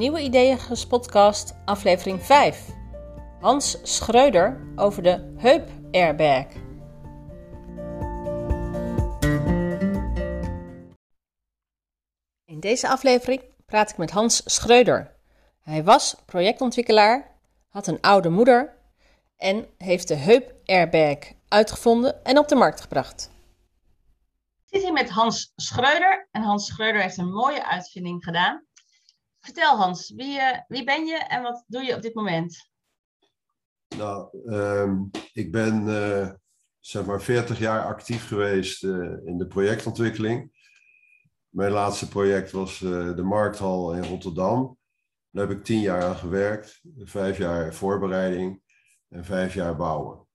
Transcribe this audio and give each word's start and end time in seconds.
Nieuwe 0.00 0.20
Ideeën 0.20 0.58
podcast, 0.88 1.54
aflevering 1.64 2.22
5. 2.22 2.68
Hans 3.40 3.78
Schreuder 3.82 4.72
over 4.76 5.02
de 5.02 5.34
heup 5.36 5.68
airbag. 5.90 6.46
In 12.44 12.60
deze 12.60 12.88
aflevering 12.88 13.42
praat 13.66 13.90
ik 13.90 13.96
met 13.96 14.10
Hans 14.10 14.42
Schreuder. 14.44 15.16
Hij 15.60 15.84
was 15.84 16.16
projectontwikkelaar, 16.26 17.36
had 17.68 17.86
een 17.86 18.00
oude 18.00 18.28
moeder 18.28 18.76
en 19.36 19.66
heeft 19.78 20.08
de 20.08 20.16
heup 20.16 20.54
airbag 20.64 21.18
uitgevonden 21.48 22.24
en 22.24 22.38
op 22.38 22.48
de 22.48 22.54
markt 22.54 22.80
gebracht. 22.80 23.30
Ik 24.64 24.76
zit 24.76 24.82
hier 24.82 24.92
met 24.92 25.10
Hans 25.10 25.52
Schreuder 25.56 26.28
en 26.30 26.42
Hans 26.42 26.66
Schreuder 26.66 27.02
heeft 27.02 27.18
een 27.18 27.32
mooie 27.32 27.66
uitvinding 27.66 28.24
gedaan. 28.24 28.68
Vertel 29.40 29.76
Hans, 29.76 30.10
wie, 30.10 30.38
uh, 30.38 30.58
wie 30.68 30.84
ben 30.84 31.06
je 31.06 31.16
en 31.16 31.42
wat 31.42 31.64
doe 31.66 31.82
je 31.82 31.94
op 31.94 32.02
dit 32.02 32.14
moment? 32.14 32.70
Nou, 33.96 34.38
um, 34.54 35.10
ik 35.32 35.52
ben 35.52 35.86
uh, 35.86 36.30
zeg 36.78 37.06
maar 37.06 37.22
40 37.22 37.58
jaar 37.58 37.84
actief 37.84 38.28
geweest 38.28 38.82
uh, 38.82 39.26
in 39.26 39.38
de 39.38 39.46
projectontwikkeling. 39.46 40.58
Mijn 41.48 41.72
laatste 41.72 42.08
project 42.08 42.50
was 42.50 42.78
de 42.78 43.22
Markthal 43.22 43.94
in 43.94 44.04
Rotterdam. 44.04 44.78
Daar 45.30 45.48
heb 45.48 45.58
ik 45.58 45.64
tien 45.64 45.80
jaar 45.80 46.02
aan 46.02 46.16
gewerkt. 46.16 46.80
Vijf 46.98 47.38
jaar 47.38 47.74
voorbereiding 47.74 48.62
en 49.08 49.24
vijf 49.24 49.54
jaar 49.54 49.76
bouwen. 49.76 50.26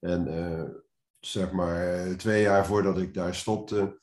En 0.00 0.82
zeg 1.20 1.52
maar 1.52 2.06
twee 2.16 2.42
jaar 2.42 2.66
voordat 2.66 2.98
ik 2.98 3.14
daar 3.14 3.34
stopte, 3.34 4.00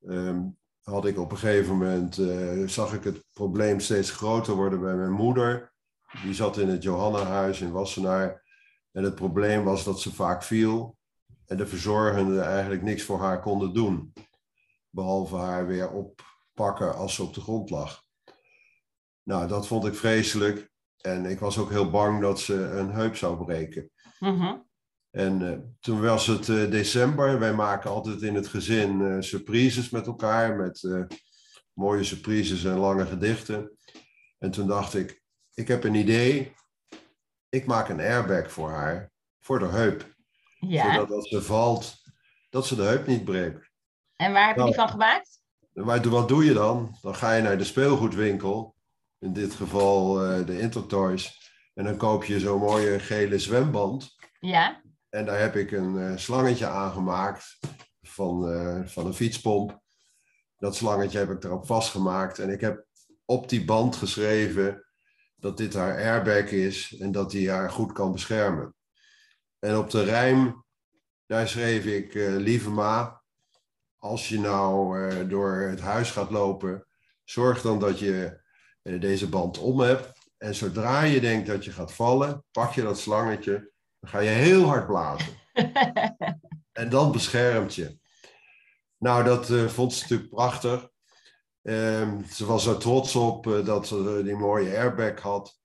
um, 0.00 0.59
had 0.82 1.06
ik 1.06 1.18
op 1.18 1.30
een 1.30 1.38
gegeven 1.38 1.76
moment, 1.76 2.18
uh, 2.18 2.68
zag 2.68 2.94
ik 2.94 3.04
het 3.04 3.24
probleem 3.32 3.80
steeds 3.80 4.10
groter 4.10 4.54
worden 4.54 4.80
bij 4.80 4.94
mijn 4.94 5.12
moeder. 5.12 5.72
Die 6.22 6.34
zat 6.34 6.58
in 6.58 6.68
het 6.68 6.82
Johannahuis 6.82 7.60
in 7.60 7.72
Wassenaar. 7.72 8.44
En 8.92 9.02
het 9.04 9.14
probleem 9.14 9.64
was 9.64 9.84
dat 9.84 10.00
ze 10.00 10.14
vaak 10.14 10.42
viel 10.42 10.96
en 11.46 11.56
de 11.56 11.66
verzorgenden 11.66 12.44
eigenlijk 12.44 12.82
niks 12.82 13.02
voor 13.02 13.20
haar 13.20 13.40
konden 13.40 13.74
doen. 13.74 14.12
Behalve 14.90 15.36
haar 15.36 15.66
weer 15.66 15.90
oppakken 15.90 16.94
als 16.94 17.14
ze 17.14 17.22
op 17.22 17.34
de 17.34 17.40
grond 17.40 17.70
lag. 17.70 18.02
Nou, 19.22 19.48
dat 19.48 19.66
vond 19.66 19.84
ik 19.84 19.94
vreselijk. 19.94 20.70
En 21.00 21.24
ik 21.26 21.38
was 21.38 21.58
ook 21.58 21.70
heel 21.70 21.90
bang 21.90 22.20
dat 22.20 22.40
ze 22.40 22.54
een 22.54 22.90
heup 22.90 23.16
zou 23.16 23.44
breken. 23.44 23.90
Mm 24.18 24.68
en 25.10 25.40
uh, 25.40 25.56
toen 25.80 26.00
was 26.00 26.26
het 26.26 26.48
uh, 26.48 26.70
december. 26.70 27.38
Wij 27.38 27.52
maken 27.52 27.90
altijd 27.90 28.22
in 28.22 28.34
het 28.34 28.48
gezin 28.48 29.00
uh, 29.00 29.16
surprises 29.20 29.90
met 29.90 30.06
elkaar. 30.06 30.56
Met 30.56 30.88
mooie 31.72 32.04
surprises 32.04 32.64
en 32.64 32.78
lange 32.78 33.06
gedichten. 33.06 33.76
En 34.38 34.50
toen 34.50 34.66
dacht 34.66 34.94
ik, 34.94 35.22
ik 35.54 35.68
heb 35.68 35.84
een 35.84 35.94
idee. 35.94 36.52
Ik 37.48 37.66
maak 37.66 37.88
een 37.88 38.00
airbag 38.00 38.52
voor 38.52 38.70
haar. 38.70 39.10
Voor 39.40 39.58
de 39.58 39.66
heup. 39.66 40.14
Ja. 40.60 40.92
Zodat 40.92 41.10
als 41.10 41.28
ze 41.28 41.42
valt, 41.42 42.02
dat 42.50 42.66
ze 42.66 42.76
de 42.76 42.82
heup 42.82 43.06
niet 43.06 43.24
breekt. 43.24 43.70
En 44.16 44.32
waar 44.32 44.46
heb 44.46 44.56
je 44.56 44.64
die 44.64 44.74
van 44.74 44.88
gemaakt? 44.88 45.42
Maar 45.72 46.08
wat 46.08 46.28
doe 46.28 46.44
je 46.44 46.52
dan? 46.52 46.96
Dan 47.02 47.14
ga 47.14 47.32
je 47.32 47.42
naar 47.42 47.58
de 47.58 47.64
speelgoedwinkel. 47.64 48.74
In 49.18 49.32
dit 49.32 49.54
geval 49.54 50.14
de 50.44 50.60
Intertoys. 50.60 51.52
En 51.74 51.84
dan 51.84 51.96
koop 51.96 52.24
je 52.24 52.40
zo'n 52.40 52.60
mooie 52.60 52.98
gele 52.98 53.38
zwemband. 53.38 54.16
Ja. 54.40 54.82
En 55.10 55.24
daar 55.24 55.40
heb 55.40 55.56
ik 55.56 55.70
een 55.70 55.94
uh, 55.94 56.16
slangetje 56.16 56.66
aangemaakt 56.66 57.58
van, 58.02 58.48
uh, 58.52 58.86
van 58.86 59.06
een 59.06 59.14
fietspomp. 59.14 59.80
Dat 60.56 60.76
slangetje 60.76 61.18
heb 61.18 61.30
ik 61.30 61.44
erop 61.44 61.66
vastgemaakt. 61.66 62.38
En 62.38 62.50
ik 62.50 62.60
heb 62.60 62.86
op 63.24 63.48
die 63.48 63.64
band 63.64 63.96
geschreven 63.96 64.86
dat 65.36 65.56
dit 65.56 65.74
haar 65.74 65.96
airbag 65.96 66.50
is 66.50 66.96
en 66.98 67.12
dat 67.12 67.30
die 67.30 67.50
haar 67.50 67.70
goed 67.70 67.92
kan 67.92 68.12
beschermen. 68.12 68.74
En 69.58 69.76
op 69.76 69.90
de 69.90 70.04
rijm, 70.04 70.64
daar 71.26 71.48
schreef 71.48 71.84
ik, 71.84 72.14
uh, 72.14 72.36
lieve 72.36 72.70
ma, 72.70 73.22
als 73.98 74.28
je 74.28 74.40
nou 74.40 75.26
door 75.28 75.52
het 75.52 75.80
huis 75.80 76.10
gaat 76.10 76.30
lopen, 76.30 76.86
zorg 77.24 77.62
dan 77.62 77.78
dat 77.78 77.98
je 77.98 78.40
deze 78.82 79.28
band 79.28 79.58
om 79.58 79.80
hebt. 79.80 80.12
En 80.36 80.54
zodra 80.54 81.02
je 81.02 81.20
denkt 81.20 81.46
dat 81.46 81.64
je 81.64 81.72
gaat 81.72 81.92
vallen, 81.92 82.44
pak 82.50 82.72
je 82.72 82.82
dat 82.82 82.98
slangetje 82.98 83.72
dan 84.00 84.10
ga 84.10 84.18
je 84.18 84.28
heel 84.28 84.64
hard 84.64 84.86
blazen. 84.86 85.34
en 86.72 86.88
dan 86.88 87.12
beschermt 87.12 87.74
je. 87.74 87.98
Nou, 88.98 89.24
dat 89.24 89.48
uh, 89.48 89.68
vond 89.68 89.92
ze 89.92 90.02
natuurlijk 90.02 90.30
prachtig. 90.30 90.88
Um, 91.62 92.24
ze 92.24 92.46
was 92.46 92.66
er 92.66 92.78
trots 92.78 93.16
op 93.16 93.46
uh, 93.46 93.64
dat 93.64 93.86
ze 93.86 94.20
die 94.24 94.36
mooie 94.36 94.76
airbag 94.76 95.20
had. 95.20 95.58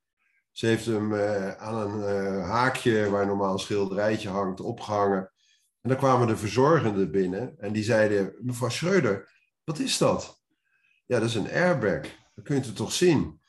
Ze 0.51 0.65
heeft 0.65 0.85
hem 0.85 1.11
uh, 1.13 1.51
aan 1.51 1.75
een 1.75 2.41
haakje 2.41 3.09
waar 3.09 3.25
normaal 3.25 3.53
een 3.53 3.59
schilderijtje 3.59 4.29
hangt 4.29 4.61
opgehangen. 4.61 5.31
En 5.81 5.89
dan 5.89 5.97
kwamen 5.97 6.27
de 6.27 6.37
verzorgenden 6.37 7.11
binnen 7.11 7.55
en 7.57 7.73
die 7.73 7.83
zeiden: 7.83 8.35
Mevrouw 8.39 8.69
Schreuder, 8.69 9.31
wat 9.63 9.79
is 9.79 9.97
dat? 9.97 10.41
Ja, 11.05 11.19
dat 11.19 11.29
is 11.29 11.35
een 11.35 11.51
airbag. 11.51 12.01
Dat 12.35 12.43
kun 12.43 12.55
je 12.55 12.73
toch 12.73 12.91
zien? 12.91 13.41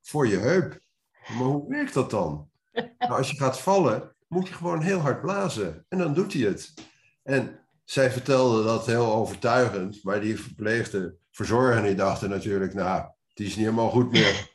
Voor 0.00 0.26
je 0.26 0.36
heup. 0.36 0.80
Maar 1.28 1.46
hoe 1.46 1.68
werkt 1.68 1.94
dat 1.94 2.10
dan? 2.10 2.49
Nou, 2.72 3.12
als 3.12 3.30
je 3.30 3.36
gaat 3.36 3.60
vallen, 3.60 4.14
moet 4.28 4.48
je 4.48 4.54
gewoon 4.54 4.82
heel 4.82 4.98
hard 4.98 5.20
blazen. 5.20 5.84
En 5.88 5.98
dan 5.98 6.14
doet 6.14 6.32
hij 6.32 6.42
het. 6.42 6.74
En 7.22 7.60
zij 7.84 8.10
vertelde 8.10 8.64
dat 8.64 8.86
heel 8.86 9.12
overtuigend, 9.12 10.04
maar 10.04 10.20
die 10.20 10.40
verpleegde 10.40 11.16
verzorger 11.30 11.82
die 11.82 11.94
dachten 11.94 12.30
natuurlijk, 12.30 12.74
nou, 12.74 13.10
die 13.34 13.46
is 13.46 13.56
niet 13.56 13.64
helemaal 13.64 13.90
goed 13.90 14.10
meer. 14.10 14.50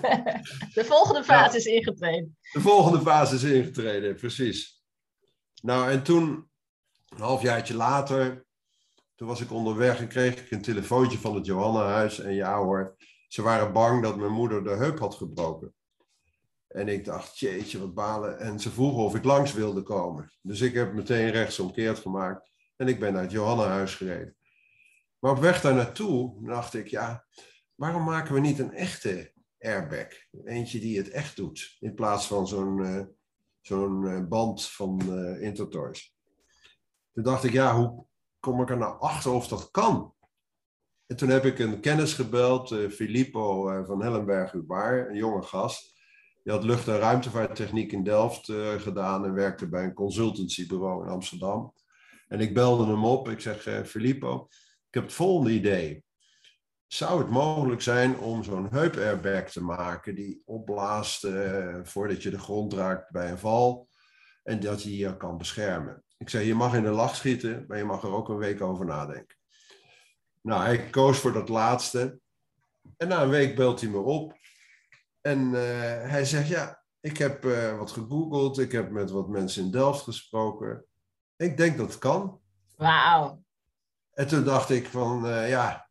De 0.74 0.84
volgende 0.84 1.24
fase 1.24 1.56
is 1.56 1.64
ingetreden. 1.64 2.36
De 2.52 2.60
volgende 2.60 3.00
fase 3.00 3.34
is 3.34 3.42
ingetreden, 3.42 4.14
precies. 4.14 4.82
Nou, 5.62 5.90
en 5.90 6.02
toen, 6.02 6.50
een 7.08 7.20
halfjaartje 7.20 7.74
later, 7.74 8.46
toen 9.14 9.28
was 9.28 9.40
ik 9.40 9.52
onderweg 9.52 10.00
en 10.00 10.08
kreeg 10.08 10.40
ik 10.40 10.50
een 10.50 10.62
telefoontje 10.62 11.18
van 11.18 11.34
het 11.34 11.46
Johannahuis. 11.46 12.20
En 12.20 12.34
ja 12.34 12.58
hoor, 12.58 12.96
ze 13.28 13.42
waren 13.42 13.72
bang 13.72 14.02
dat 14.02 14.16
mijn 14.16 14.32
moeder 14.32 14.64
de 14.64 14.70
heup 14.70 14.98
had 14.98 15.14
gebroken. 15.14 15.74
En 16.68 16.88
ik 16.88 17.04
dacht, 17.04 17.38
jeetje, 17.38 17.80
wat 17.80 17.94
balen. 17.94 18.38
En 18.38 18.60
ze 18.60 18.70
vroegen 18.70 19.02
of 19.02 19.14
ik 19.14 19.24
langs 19.24 19.52
wilde 19.52 19.82
komen. 19.82 20.32
Dus 20.42 20.60
ik 20.60 20.74
heb 20.74 20.92
meteen 20.92 21.30
rechtsomkeerd 21.30 21.98
gemaakt. 21.98 22.50
En 22.76 22.88
ik 22.88 23.00
ben 23.00 23.12
naar 23.12 23.22
het 23.22 23.30
Johannahuis 23.30 23.94
gereden. 23.94 24.36
Maar 25.18 25.30
op 25.30 25.38
weg 25.38 25.60
daar 25.60 25.74
naartoe 25.74 26.46
dacht 26.46 26.74
ik, 26.74 26.88
ja, 26.88 27.26
waarom 27.74 28.04
maken 28.04 28.34
we 28.34 28.40
niet 28.40 28.58
een 28.58 28.72
echte 28.72 29.32
airbag? 29.58 30.06
Eentje 30.44 30.80
die 30.80 30.98
het 30.98 31.10
echt 31.10 31.36
doet. 31.36 31.76
In 31.80 31.94
plaats 31.94 32.26
van 32.26 32.48
zo'n 32.48 32.78
uh, 32.78 33.04
zo'n 33.60 34.02
uh, 34.02 34.26
band 34.28 34.68
van 34.68 35.00
uh, 35.08 35.42
Intertoys. 35.42 36.16
Toen 37.12 37.24
dacht 37.24 37.44
ik, 37.44 37.52
ja, 37.52 37.76
hoe 37.76 38.06
kom 38.38 38.60
ik 38.62 38.70
er 38.70 38.76
nou 38.76 39.00
achter 39.00 39.32
of 39.32 39.48
dat 39.48 39.70
kan? 39.70 40.14
En 41.06 41.16
toen 41.16 41.28
heb 41.28 41.44
ik 41.44 41.58
een 41.58 41.80
kennis 41.80 42.14
gebeld, 42.14 42.68
Filippo 42.68 43.62
van 43.84 44.02
Hellenberg-Ubaar, 44.02 45.08
een 45.08 45.16
jonge 45.16 45.42
gast. 45.42 45.97
Die 46.42 46.52
had 46.52 46.64
lucht- 46.64 46.88
en 46.88 46.98
ruimtevaarttechniek 46.98 47.92
in 47.92 48.04
Delft 48.04 48.48
uh, 48.48 48.74
gedaan 48.74 49.24
en 49.24 49.34
werkte 49.34 49.68
bij 49.68 49.84
een 49.84 49.94
consultancybureau 49.94 51.04
in 51.04 51.10
Amsterdam. 51.10 51.74
En 52.28 52.40
ik 52.40 52.54
belde 52.54 52.86
hem 52.86 53.04
op. 53.04 53.28
Ik 53.28 53.40
zeg, 53.40 53.66
uh, 53.66 53.82
Filippo, 53.82 54.46
ik 54.88 54.94
heb 54.94 55.02
het 55.02 55.12
volgende 55.12 55.52
idee. 55.52 56.04
Zou 56.86 57.18
het 57.18 57.30
mogelijk 57.30 57.80
zijn 57.80 58.18
om 58.18 58.44
zo'n 58.44 58.68
heup-airbag 58.70 59.50
te 59.50 59.62
maken 59.62 60.14
die 60.14 60.42
opblaast 60.44 61.24
uh, 61.24 61.78
voordat 61.82 62.22
je 62.22 62.30
de 62.30 62.38
grond 62.38 62.72
raakt 62.72 63.10
bij 63.10 63.30
een 63.30 63.38
val 63.38 63.88
en 64.42 64.60
dat 64.60 64.82
je 64.82 64.96
je 64.96 65.16
kan 65.16 65.38
beschermen? 65.38 66.04
Ik 66.18 66.28
zei, 66.28 66.46
je 66.46 66.54
mag 66.54 66.74
in 66.74 66.82
de 66.82 66.90
lach 66.90 67.16
schieten, 67.16 67.64
maar 67.68 67.78
je 67.78 67.84
mag 67.84 68.02
er 68.02 68.12
ook 68.12 68.28
een 68.28 68.36
week 68.36 68.60
over 68.60 68.86
nadenken. 68.86 69.36
Nou, 70.42 70.62
hij 70.62 70.90
koos 70.90 71.18
voor 71.18 71.32
dat 71.32 71.48
laatste. 71.48 72.20
En 72.96 73.08
na 73.08 73.22
een 73.22 73.28
week 73.28 73.56
belt 73.56 73.80
hij 73.80 73.90
me 73.90 73.98
op 73.98 74.37
en 75.20 75.38
uh, 75.38 75.60
hij 76.10 76.24
zegt, 76.24 76.48
ja, 76.48 76.82
ik 77.00 77.18
heb 77.18 77.44
uh, 77.44 77.78
wat 77.78 77.90
gegoogeld, 77.90 78.58
ik 78.58 78.72
heb 78.72 78.90
met 78.90 79.10
wat 79.10 79.28
mensen 79.28 79.64
in 79.64 79.70
Delft 79.70 80.02
gesproken. 80.02 80.84
Ik 81.36 81.56
denk 81.56 81.76
dat 81.76 81.88
het 81.88 81.98
kan. 81.98 82.40
Wauw. 82.76 83.42
En 84.12 84.28
toen 84.28 84.44
dacht 84.44 84.70
ik 84.70 84.86
van, 84.86 85.26
uh, 85.26 85.48
ja, 85.48 85.88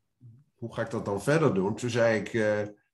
hoe 0.55 0.73
ga 0.73 0.81
ik 0.81 0.89
dat 0.89 1.05
dan 1.05 1.21
verder 1.21 1.53
doen? 1.53 1.75
Toen 1.75 1.89
zei 1.89 2.19
ik, 2.19 2.31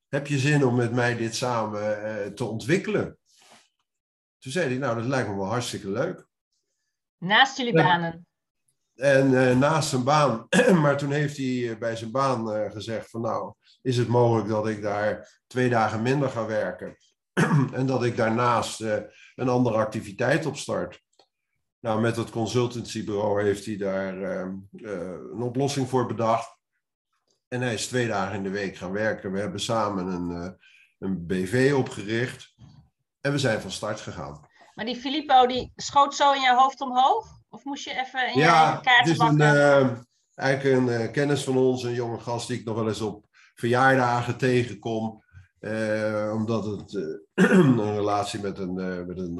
heb 0.07 0.27
je 0.27 0.37
zin 0.37 0.65
om 0.65 0.75
met 0.75 0.91
mij 0.91 1.15
dit 1.15 1.35
samen 1.35 2.35
te 2.35 2.45
ontwikkelen? 2.45 3.17
Toen 4.39 4.51
zei 4.51 4.67
hij, 4.67 4.77
nou, 4.77 4.95
dat 4.95 5.05
lijkt 5.05 5.29
me 5.29 5.35
wel 5.35 5.45
hartstikke 5.45 5.89
leuk. 5.89 6.27
Naast 7.17 7.57
jullie 7.57 7.73
banen? 7.73 8.27
En 8.95 9.59
naast 9.59 9.89
zijn 9.89 10.03
baan. 10.03 10.47
maar 10.81 10.97
toen 10.97 11.11
heeft 11.11 11.37
hij 11.37 11.77
bij 11.79 11.95
zijn 11.95 12.11
baan 12.11 12.71
gezegd 12.71 13.09
van, 13.09 13.21
nou, 13.21 13.53
is 13.81 13.97
het 13.97 14.07
mogelijk 14.07 14.47
dat 14.47 14.67
ik 14.67 14.81
daar 14.81 15.41
twee 15.47 15.69
dagen 15.69 16.01
minder 16.01 16.29
ga 16.29 16.45
werken. 16.45 16.97
en 17.79 17.85
dat 17.85 18.03
ik 18.03 18.17
daarnaast 18.17 18.81
een 19.35 19.49
andere 19.49 19.77
activiteit 19.77 20.45
op 20.45 20.57
start. 20.57 21.01
Nou, 21.79 22.01
met 22.01 22.15
het 22.15 22.29
consultancybureau 22.29 23.43
heeft 23.43 23.65
hij 23.65 23.77
daar 23.77 24.17
uh, 24.17 24.55
een 25.31 25.41
oplossing 25.41 25.89
voor 25.89 26.05
bedacht. 26.05 26.57
En 27.47 27.61
hij 27.61 27.73
is 27.73 27.87
twee 27.87 28.07
dagen 28.07 28.35
in 28.35 28.43
de 28.43 28.49
week 28.49 28.75
gaan 28.75 28.91
werken. 28.91 29.31
We 29.31 29.39
hebben 29.39 29.59
samen 29.59 30.07
een, 30.07 30.57
een 30.99 31.25
BV 31.25 31.73
opgericht. 31.77 32.55
En 33.21 33.31
we 33.31 33.37
zijn 33.37 33.61
van 33.61 33.71
start 33.71 33.99
gegaan. 34.01 34.47
Maar 34.73 34.85
die 34.85 34.95
Filippo, 34.95 35.45
die 35.45 35.71
schoot 35.75 36.15
zo 36.15 36.31
in 36.31 36.41
je 36.41 36.55
hoofd 36.55 36.81
omhoog? 36.81 37.42
Of 37.53 37.63
moest 37.63 37.83
je 37.83 37.91
even 37.91 38.33
in 38.33 38.39
ja, 38.39 38.71
je 38.71 38.81
kaart 38.81 38.99
het 38.99 39.07
is 39.07 39.17
een, 39.17 39.39
uh, 39.39 39.89
eigenlijk 40.35 40.77
een 40.77 41.01
uh, 41.01 41.11
kennis 41.11 41.43
van 41.43 41.57
ons, 41.57 41.83
een 41.83 41.93
jonge 41.93 42.19
gast 42.19 42.47
die 42.47 42.59
ik 42.59 42.65
nog 42.65 42.75
wel 42.75 42.87
eens 42.87 43.01
op 43.01 43.25
verjaardagen 43.55 44.37
tegenkom. 44.37 45.23
Uh, 45.59 46.31
omdat 46.33 46.65
het 46.65 46.93
een 47.33 47.95
relatie 47.95 48.39
met 48.41 48.57
een, 48.57 48.73
met 49.07 49.17
een, 49.17 49.37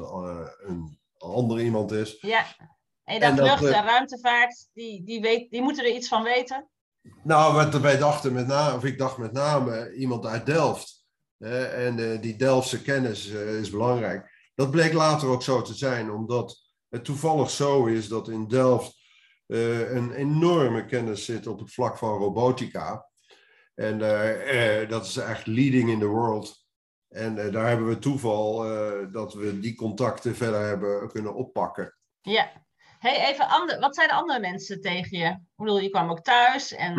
een 0.66 0.98
ander 1.18 1.60
iemand 1.60 1.92
is. 1.92 2.16
Ja, 2.20 2.44
en 3.04 3.20
dat 3.20 3.38
lucht- 3.38 3.74
en 3.74 3.84
ruimtevaart, 3.84 4.68
die, 4.72 5.04
die, 5.04 5.20
weet, 5.20 5.50
die 5.50 5.62
moeten 5.62 5.84
er 5.84 5.94
iets 5.94 6.08
van 6.08 6.22
weten? 6.22 6.68
Nou, 7.22 7.54
wat 7.54 7.80
wij 7.80 7.98
dachten 7.98 8.32
met 8.32 8.46
name, 8.46 8.76
of 8.76 8.84
ik 8.84 8.98
dacht 8.98 9.18
met 9.18 9.32
name 9.32 9.94
iemand 9.94 10.26
uit 10.26 10.46
Delft. 10.46 11.04
en 11.38 12.20
die 12.20 12.36
Delftse 12.36 12.82
kennis 12.82 13.26
is 13.26 13.70
belangrijk. 13.70 14.50
Dat 14.54 14.70
bleek 14.70 14.92
later 14.92 15.28
ook 15.28 15.42
zo 15.42 15.62
te 15.62 15.74
zijn, 15.74 16.10
omdat 16.10 16.63
het 16.94 17.04
toevallig 17.04 17.50
zo 17.50 17.86
is 17.86 18.08
dat 18.08 18.28
in 18.28 18.48
Delft 18.48 19.02
uh, 19.46 19.94
een 19.94 20.12
enorme 20.12 20.84
kennis 20.84 21.24
zit 21.24 21.46
op 21.46 21.58
het 21.58 21.72
vlak 21.72 21.98
van 21.98 22.18
robotica. 22.18 23.08
En 23.74 24.00
uh, 24.00 24.82
uh, 24.82 24.88
dat 24.88 25.04
is 25.04 25.16
echt 25.16 25.46
leading 25.46 25.90
in 25.90 25.98
the 25.98 26.06
world. 26.06 26.66
En 27.08 27.50
daar 27.52 27.68
hebben 27.68 27.88
we 27.88 27.98
toeval 27.98 28.56
dat 29.12 29.34
we 29.34 29.60
die 29.60 29.74
contacten 29.74 30.36
verder 30.36 30.60
hebben 30.60 31.08
kunnen 31.08 31.34
oppakken. 31.34 31.96
Ja. 32.20 32.52
Hey, 32.98 33.30
even 33.30 33.48
ander, 33.48 33.80
wat 33.80 33.94
zijn 33.94 34.08
de 34.08 34.14
andere 34.14 34.40
mensen 34.40 34.80
tegen 34.80 35.18
je? 35.18 35.26
Ik 35.26 35.38
bedoel, 35.56 35.80
je 35.80 35.90
kwam 35.90 36.10
ook 36.10 36.22
thuis 36.22 36.72
en... 36.72 36.94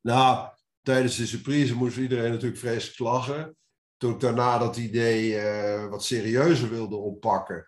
Nou, 0.00 0.48
tijdens 0.82 1.16
de 1.16 1.26
surprise 1.26 1.76
moest 1.76 1.96
iedereen 1.96 2.30
natuurlijk 2.30 2.60
vreselijk 2.60 2.98
lachen. 2.98 3.56
Toen 3.96 4.12
ik 4.12 4.20
daarna 4.20 4.58
dat 4.58 4.76
idee 4.76 5.40
wat 5.88 6.04
serieuzer 6.04 6.70
wilde 6.70 6.96
oppakken, 6.96 7.66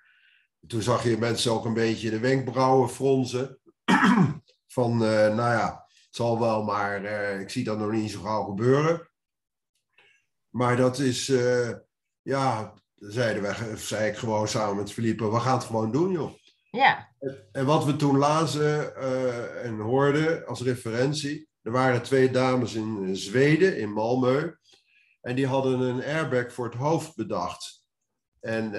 toen 0.66 0.82
zag 0.82 1.04
je 1.04 1.18
mensen 1.18 1.52
ook 1.52 1.64
een 1.64 1.74
beetje 1.74 2.10
de 2.10 2.18
wenkbrauwen 2.18 2.88
fronsen. 2.88 3.58
Van, 4.66 4.92
uh, 4.92 5.08
nou 5.08 5.52
ja, 5.52 5.84
het 5.86 6.16
zal 6.16 6.40
wel, 6.40 6.62
maar 6.62 7.02
uh, 7.02 7.40
ik 7.40 7.50
zie 7.50 7.64
dat 7.64 7.78
nog 7.78 7.90
niet 7.90 8.10
zo 8.10 8.20
gauw 8.20 8.44
gebeuren. 8.44 9.08
Maar 10.48 10.76
dat 10.76 10.98
is, 10.98 11.28
uh, 11.28 11.70
ja, 12.22 12.74
zeiden 12.94 13.42
we, 13.42 13.76
zei 13.76 14.10
ik 14.10 14.16
gewoon 14.16 14.48
samen 14.48 14.76
met 14.76 14.92
Philippe, 14.92 15.30
we 15.30 15.40
gaan 15.40 15.56
het 15.56 15.66
gewoon 15.66 15.92
doen, 15.92 16.12
joh. 16.12 16.32
Ja. 16.70 17.08
En, 17.18 17.48
en 17.52 17.66
wat 17.66 17.84
we 17.84 17.96
toen 17.96 18.16
lazen 18.16 18.96
en 19.62 19.78
hoorden 19.78 20.46
als 20.46 20.62
referentie, 20.62 21.48
er 21.62 21.72
waren 21.72 22.02
twee 22.02 22.30
dames 22.30 22.74
in 22.74 23.16
Zweden, 23.16 23.78
in 23.78 23.90
Malmö, 23.90 24.56
en 25.20 25.34
die 25.34 25.46
hadden 25.46 25.80
een 25.80 26.04
airbag 26.04 26.52
voor 26.52 26.64
het 26.64 26.74
hoofd 26.74 27.16
bedacht. 27.16 27.84
En 28.40 28.72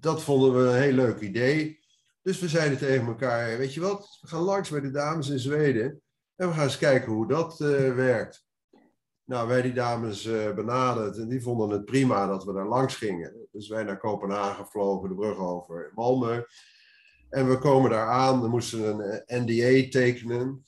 dat 0.00 0.22
vonden 0.22 0.54
we 0.54 0.68
een 0.68 0.82
heel 0.82 0.92
leuk 0.92 1.20
idee. 1.20 1.78
Dus 2.22 2.40
we 2.40 2.48
zeiden 2.48 2.78
tegen 2.78 3.06
elkaar, 3.06 3.58
weet 3.58 3.74
je 3.74 3.80
wat, 3.80 4.18
we 4.20 4.28
gaan 4.28 4.40
langs 4.40 4.70
bij 4.70 4.80
de 4.80 4.90
dames 4.90 5.28
in 5.28 5.38
Zweden 5.38 6.02
en 6.36 6.48
we 6.48 6.54
gaan 6.54 6.64
eens 6.64 6.78
kijken 6.78 7.12
hoe 7.12 7.28
dat 7.28 7.60
uh, 7.60 7.94
werkt. 7.94 8.46
Nou, 9.24 9.48
wij 9.48 9.62
die 9.62 9.72
dames 9.72 10.24
uh, 10.24 10.54
benaderd 10.54 11.16
en 11.16 11.28
die 11.28 11.42
vonden 11.42 11.70
het 11.70 11.84
prima 11.84 12.26
dat 12.26 12.44
we 12.44 12.52
daar 12.52 12.68
langs 12.68 12.96
gingen. 12.96 13.48
Dus 13.52 13.68
wij 13.68 13.84
naar 13.84 13.98
Kopenhagen 13.98 14.66
vlogen, 14.66 15.08
de 15.08 15.14
brug 15.14 15.38
over 15.38 15.92
Malmö. 15.92 16.42
En 17.28 17.48
we 17.48 17.58
komen 17.58 17.90
daar 17.90 18.08
aan, 18.08 18.40
we 18.40 18.48
moesten 18.48 18.84
een 18.84 19.00
eh, 19.00 19.40
NDA 19.40 19.90
tekenen. 19.90 20.62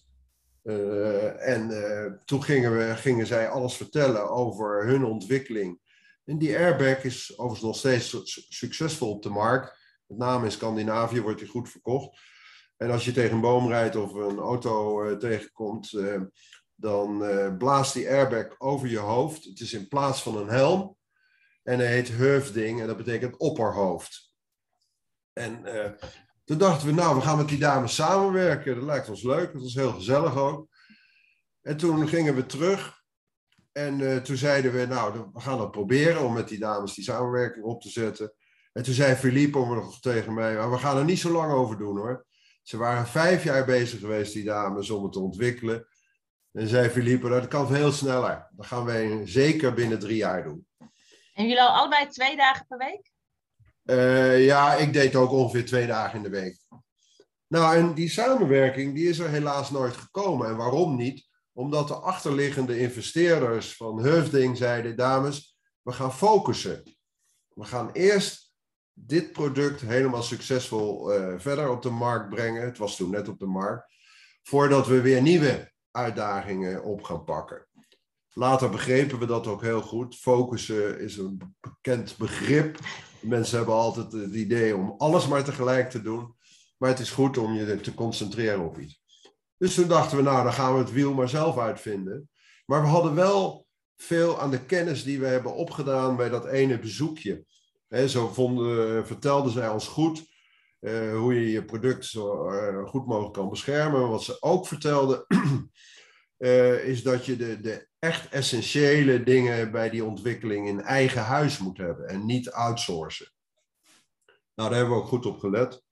En 1.38 1.70
toen 2.24 2.42
gingen, 2.42 2.76
we, 2.76 2.96
gingen 2.96 3.26
zij 3.26 3.48
alles 3.48 3.76
vertellen 3.76 4.30
over 4.30 4.86
hun 4.86 5.04
ontwikkeling 5.04 5.80
en 6.24 6.38
die 6.38 6.56
airbag 6.56 7.04
is 7.04 7.38
overigens 7.38 7.62
nog 7.62 7.76
steeds 7.76 8.32
succesvol 8.48 9.10
op 9.10 9.22
de 9.22 9.28
markt. 9.28 9.78
Met 10.06 10.18
name 10.18 10.44
in 10.44 10.52
Scandinavië 10.52 11.20
wordt 11.20 11.38
die 11.38 11.48
goed 11.48 11.70
verkocht. 11.70 12.18
En 12.76 12.90
als 12.90 13.04
je 13.04 13.12
tegen 13.12 13.34
een 13.34 13.40
boom 13.40 13.68
rijdt 13.68 13.96
of 13.96 14.14
een 14.14 14.38
auto 14.38 15.04
uh, 15.04 15.16
tegenkomt, 15.16 15.92
uh, 15.92 16.20
dan 16.74 17.22
uh, 17.22 17.56
blaast 17.56 17.92
die 17.92 18.08
airbag 18.08 18.58
over 18.58 18.88
je 18.88 18.98
hoofd. 18.98 19.44
Het 19.44 19.60
is 19.60 19.72
in 19.72 19.88
plaats 19.88 20.22
van 20.22 20.36
een 20.36 20.48
helm. 20.48 20.96
En 21.62 21.78
hij 21.78 21.92
heet 21.92 22.08
Heufding 22.08 22.80
en 22.80 22.86
dat 22.86 22.96
betekent 22.96 23.36
opperhoofd. 23.36 24.34
En 25.32 25.64
toen 26.44 26.58
dachten 26.58 26.86
we, 26.86 26.94
nou, 26.94 27.16
we 27.16 27.22
gaan 27.22 27.36
met 27.36 27.48
die 27.48 27.58
dames 27.58 27.94
samenwerken. 27.94 28.74
Dat 28.74 28.84
lijkt 28.84 29.08
ons 29.08 29.22
leuk, 29.22 29.52
dat 29.52 29.62
was 29.62 29.74
heel 29.74 29.92
gezellig 29.92 30.36
ook. 30.36 30.68
En 31.62 31.76
toen 31.76 32.08
gingen 32.08 32.34
we 32.34 32.46
terug 32.46 32.99
en 33.72 34.00
uh, 34.00 34.16
toen 34.16 34.36
zeiden 34.36 34.72
we, 34.72 34.86
nou, 34.86 35.26
we 35.32 35.40
gaan 35.40 35.58
dat 35.58 35.70
proberen 35.70 36.24
om 36.24 36.32
met 36.32 36.48
die 36.48 36.58
dames 36.58 36.94
die 36.94 37.04
samenwerking 37.04 37.64
op 37.64 37.82
te 37.82 37.88
zetten. 37.88 38.32
En 38.72 38.82
toen 38.82 38.94
zei 38.94 39.14
Philippe 39.14 39.58
nog 39.58 40.00
tegen 40.00 40.34
mij, 40.34 40.54
maar 40.54 40.70
we 40.70 40.78
gaan 40.78 40.96
er 40.96 41.04
niet 41.04 41.18
zo 41.18 41.30
lang 41.30 41.52
over 41.52 41.78
doen 41.78 41.96
hoor. 41.96 42.26
Ze 42.62 42.76
waren 42.76 43.06
vijf 43.06 43.44
jaar 43.44 43.64
bezig 43.64 44.00
geweest, 44.00 44.32
die 44.32 44.44
dames, 44.44 44.90
om 44.90 45.02
het 45.02 45.12
te 45.12 45.20
ontwikkelen. 45.20 45.86
En 46.52 46.68
zei 46.68 46.88
Philippe, 46.88 47.28
dat 47.28 47.48
kan 47.48 47.74
heel 47.74 47.92
sneller. 47.92 48.48
Dat 48.56 48.66
gaan 48.66 48.84
wij 48.84 49.26
zeker 49.26 49.74
binnen 49.74 49.98
drie 49.98 50.16
jaar 50.16 50.42
doen. 50.42 50.66
En 51.34 51.46
jullie 51.46 51.62
al 51.62 51.76
allebei 51.76 52.06
twee 52.06 52.36
dagen 52.36 52.66
per 52.66 52.78
week? 52.78 53.10
Uh, 53.84 54.44
ja, 54.44 54.74
ik 54.74 54.92
deed 54.92 55.16
ook 55.16 55.30
ongeveer 55.30 55.66
twee 55.66 55.86
dagen 55.86 56.16
in 56.16 56.22
de 56.22 56.40
week. 56.40 56.58
Nou, 57.46 57.76
en 57.76 57.94
die 57.94 58.08
samenwerking, 58.08 58.94
die 58.94 59.08
is 59.08 59.18
er 59.18 59.28
helaas 59.28 59.70
nooit 59.70 59.96
gekomen. 59.96 60.48
En 60.48 60.56
waarom 60.56 60.96
niet? 60.96 61.28
Omdat 61.52 61.88
de 61.88 61.94
achterliggende 61.94 62.78
investeerders 62.78 63.76
van 63.76 64.02
Heufding 64.02 64.56
zeiden, 64.56 64.96
dames, 64.96 65.58
we 65.82 65.92
gaan 65.92 66.14
focussen. 66.14 66.82
We 67.54 67.64
gaan 67.64 67.90
eerst 67.92 68.52
dit 68.92 69.32
product 69.32 69.80
helemaal 69.80 70.22
succesvol 70.22 71.14
uh, 71.14 71.34
verder 71.38 71.70
op 71.70 71.82
de 71.82 71.90
markt 71.90 72.28
brengen. 72.28 72.62
Het 72.62 72.78
was 72.78 72.96
toen 72.96 73.10
net 73.10 73.28
op 73.28 73.38
de 73.38 73.46
markt. 73.46 73.84
Voordat 74.42 74.86
we 74.86 75.00
weer 75.00 75.22
nieuwe 75.22 75.72
uitdagingen 75.90 76.84
op 76.84 77.02
gaan 77.02 77.24
pakken. 77.24 77.68
Later 78.32 78.70
begrepen 78.70 79.18
we 79.18 79.26
dat 79.26 79.46
ook 79.46 79.62
heel 79.62 79.82
goed. 79.82 80.16
Focussen 80.16 81.00
is 81.00 81.16
een 81.16 81.54
bekend 81.60 82.16
begrip. 82.16 82.78
Mensen 83.20 83.56
hebben 83.56 83.74
altijd 83.74 84.12
het 84.12 84.34
idee 84.34 84.76
om 84.76 84.94
alles 84.98 85.28
maar 85.28 85.44
tegelijk 85.44 85.90
te 85.90 86.02
doen. 86.02 86.34
Maar 86.76 86.90
het 86.90 86.98
is 86.98 87.10
goed 87.10 87.38
om 87.38 87.54
je 87.54 87.80
te 87.80 87.94
concentreren 87.94 88.64
op 88.64 88.78
iets. 88.78 88.99
Dus 89.60 89.74
toen 89.74 89.88
dachten 89.88 90.16
we, 90.16 90.22
nou, 90.22 90.42
dan 90.42 90.52
gaan 90.52 90.72
we 90.72 90.78
het 90.78 90.92
wiel 90.92 91.14
maar 91.14 91.28
zelf 91.28 91.58
uitvinden. 91.58 92.28
Maar 92.66 92.80
we 92.80 92.88
hadden 92.88 93.14
wel 93.14 93.66
veel 93.96 94.40
aan 94.40 94.50
de 94.50 94.64
kennis 94.64 95.04
die 95.04 95.20
we 95.20 95.26
hebben 95.26 95.54
opgedaan 95.54 96.16
bij 96.16 96.28
dat 96.28 96.46
ene 96.46 96.78
bezoekje. 96.78 97.44
He, 97.88 98.08
zo 98.08 98.28
vonden, 98.28 99.06
vertelden 99.06 99.52
zij 99.52 99.68
ons 99.68 99.86
goed 99.86 100.28
uh, 100.80 101.16
hoe 101.18 101.34
je 101.34 101.50
je 101.50 101.64
product 101.64 102.04
zo 102.04 102.50
uh, 102.50 102.88
goed 102.88 103.06
mogelijk 103.06 103.34
kan 103.34 103.48
beschermen. 103.48 104.08
Wat 104.08 104.22
ze 104.22 104.42
ook 104.42 104.66
vertelden, 104.66 105.26
is 106.92 107.02
dat 107.02 107.26
je 107.26 107.36
de, 107.36 107.60
de 107.60 107.88
echt 107.98 108.28
essentiële 108.28 109.22
dingen 109.22 109.70
bij 109.70 109.90
die 109.90 110.04
ontwikkeling 110.04 110.68
in 110.68 110.80
eigen 110.80 111.22
huis 111.22 111.58
moet 111.58 111.78
hebben 111.78 112.08
en 112.08 112.26
niet 112.26 112.50
outsourcen. 112.50 113.32
Nou, 114.54 114.68
daar 114.68 114.78
hebben 114.78 114.96
we 114.96 115.02
ook 115.02 115.08
goed 115.08 115.26
op 115.26 115.38
gelet. 115.38 115.82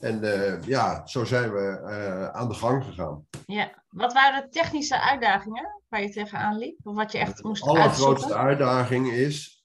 En 0.00 0.24
uh, 0.24 0.62
ja, 0.62 1.06
zo 1.06 1.24
zijn 1.24 1.52
we 1.52 1.80
uh, 1.82 2.28
aan 2.28 2.48
de 2.48 2.54
gang 2.54 2.84
gegaan. 2.84 3.26
Ja, 3.46 3.82
wat 3.88 4.12
waren 4.12 4.42
de 4.42 4.48
technische 4.48 5.00
uitdagingen 5.00 5.82
waar 5.88 6.02
je 6.02 6.10
tegenaan 6.10 6.58
liep? 6.58 6.78
Of 6.82 6.94
wat 6.94 7.12
je 7.12 7.18
echt 7.18 7.42
moest 7.42 7.64
De 7.64 7.70
allergrootste 7.70 8.34
uitdaging 8.34 9.10
is 9.10 9.60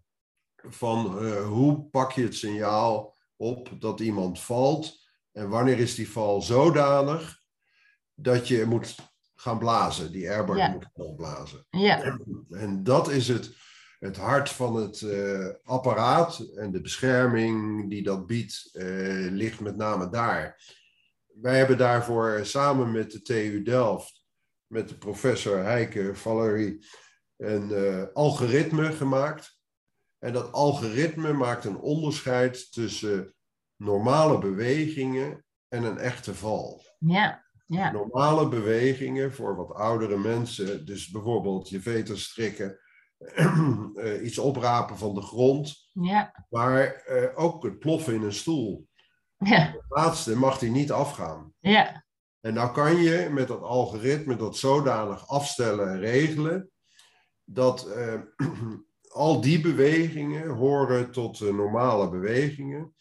van 0.80 1.24
uh, 1.24 1.46
hoe 1.46 1.82
pak 1.82 2.12
je 2.12 2.22
het 2.22 2.34
signaal 2.34 3.14
op 3.36 3.68
dat 3.78 4.00
iemand 4.00 4.40
valt 4.40 5.02
en 5.32 5.48
wanneer 5.48 5.78
is 5.78 5.94
die 5.94 6.10
val 6.10 6.42
zodanig 6.42 7.42
dat 8.14 8.48
je 8.48 8.64
moet 8.64 8.94
gaan 9.34 9.58
blazen, 9.58 10.12
die 10.12 10.30
airbag 10.30 10.56
ja. 10.56 10.68
moet 10.68 10.86
gaan 10.94 11.14
blazen. 11.14 11.66
Ja. 11.70 12.02
En, 12.02 12.46
en 12.50 12.82
dat 12.82 13.10
is 13.10 13.28
het, 13.28 13.56
het 13.98 14.16
hart 14.16 14.48
van 14.48 14.76
het 14.76 15.00
uh, 15.00 15.48
apparaat 15.62 16.38
en 16.56 16.72
de 16.72 16.80
bescherming 16.80 17.90
die 17.90 18.02
dat 18.02 18.26
biedt, 18.26 18.70
uh, 18.72 19.30
ligt 19.30 19.60
met 19.60 19.76
name 19.76 20.08
daar. 20.08 20.62
Wij 21.40 21.58
hebben 21.58 21.78
daarvoor 21.78 22.40
samen 22.42 22.92
met 22.92 23.10
de 23.10 23.22
TU 23.22 23.62
Delft, 23.62 24.24
met 24.66 24.88
de 24.88 24.98
professor 24.98 25.58
Heike 25.58 26.14
Valerie, 26.14 26.86
een 27.36 27.70
uh, 27.70 28.02
algoritme 28.12 28.92
gemaakt. 28.92 29.58
En 30.18 30.32
dat 30.32 30.52
algoritme 30.52 31.32
maakt 31.32 31.64
een 31.64 31.78
onderscheid 31.78 32.72
tussen 32.72 33.34
normale 33.76 34.38
bewegingen 34.38 35.44
en 35.68 35.82
een 35.82 35.98
echte 35.98 36.34
val. 36.34 36.82
Ja, 36.98 37.44
ja. 37.66 37.92
Normale 37.92 38.48
bewegingen 38.48 39.32
voor 39.32 39.56
wat 39.56 39.72
oudere 39.72 40.18
mensen, 40.18 40.86
dus 40.86 41.08
bijvoorbeeld 41.10 41.68
je 41.68 41.80
veters 41.80 42.24
strikken, 42.24 42.78
iets 44.26 44.38
oprapen 44.38 44.98
van 44.98 45.14
de 45.14 45.22
grond. 45.22 45.88
Ja. 45.92 46.46
Maar 46.50 47.04
uh, 47.08 47.28
ook 47.34 47.62
het 47.62 47.78
ploffen 47.78 48.14
in 48.14 48.22
een 48.22 48.32
stoel. 48.32 48.88
Ja. 49.36 49.58
Het 49.58 49.84
laatste 49.88 50.36
mag 50.36 50.60
hij 50.60 50.68
niet 50.68 50.92
afgaan. 50.92 51.52
Ja. 51.60 52.04
En 52.40 52.54
nou 52.54 52.72
kan 52.72 52.96
je 52.96 53.28
met 53.30 53.48
dat 53.48 53.62
algoritme 53.62 54.36
dat 54.36 54.56
zodanig 54.56 55.28
afstellen 55.28 55.88
en 55.88 55.98
regelen, 55.98 56.70
dat 57.44 57.86
eh, 57.86 58.20
al 59.08 59.40
die 59.40 59.60
bewegingen 59.60 60.48
horen 60.48 61.10
tot 61.10 61.38
de 61.38 61.52
normale 61.52 62.10
bewegingen. 62.10 62.94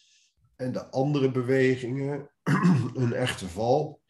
En 0.56 0.72
de 0.72 0.90
andere 0.90 1.32
bewegingen, 1.32 2.32
een 2.94 3.14
echte 3.14 3.48
val, 3.48 4.02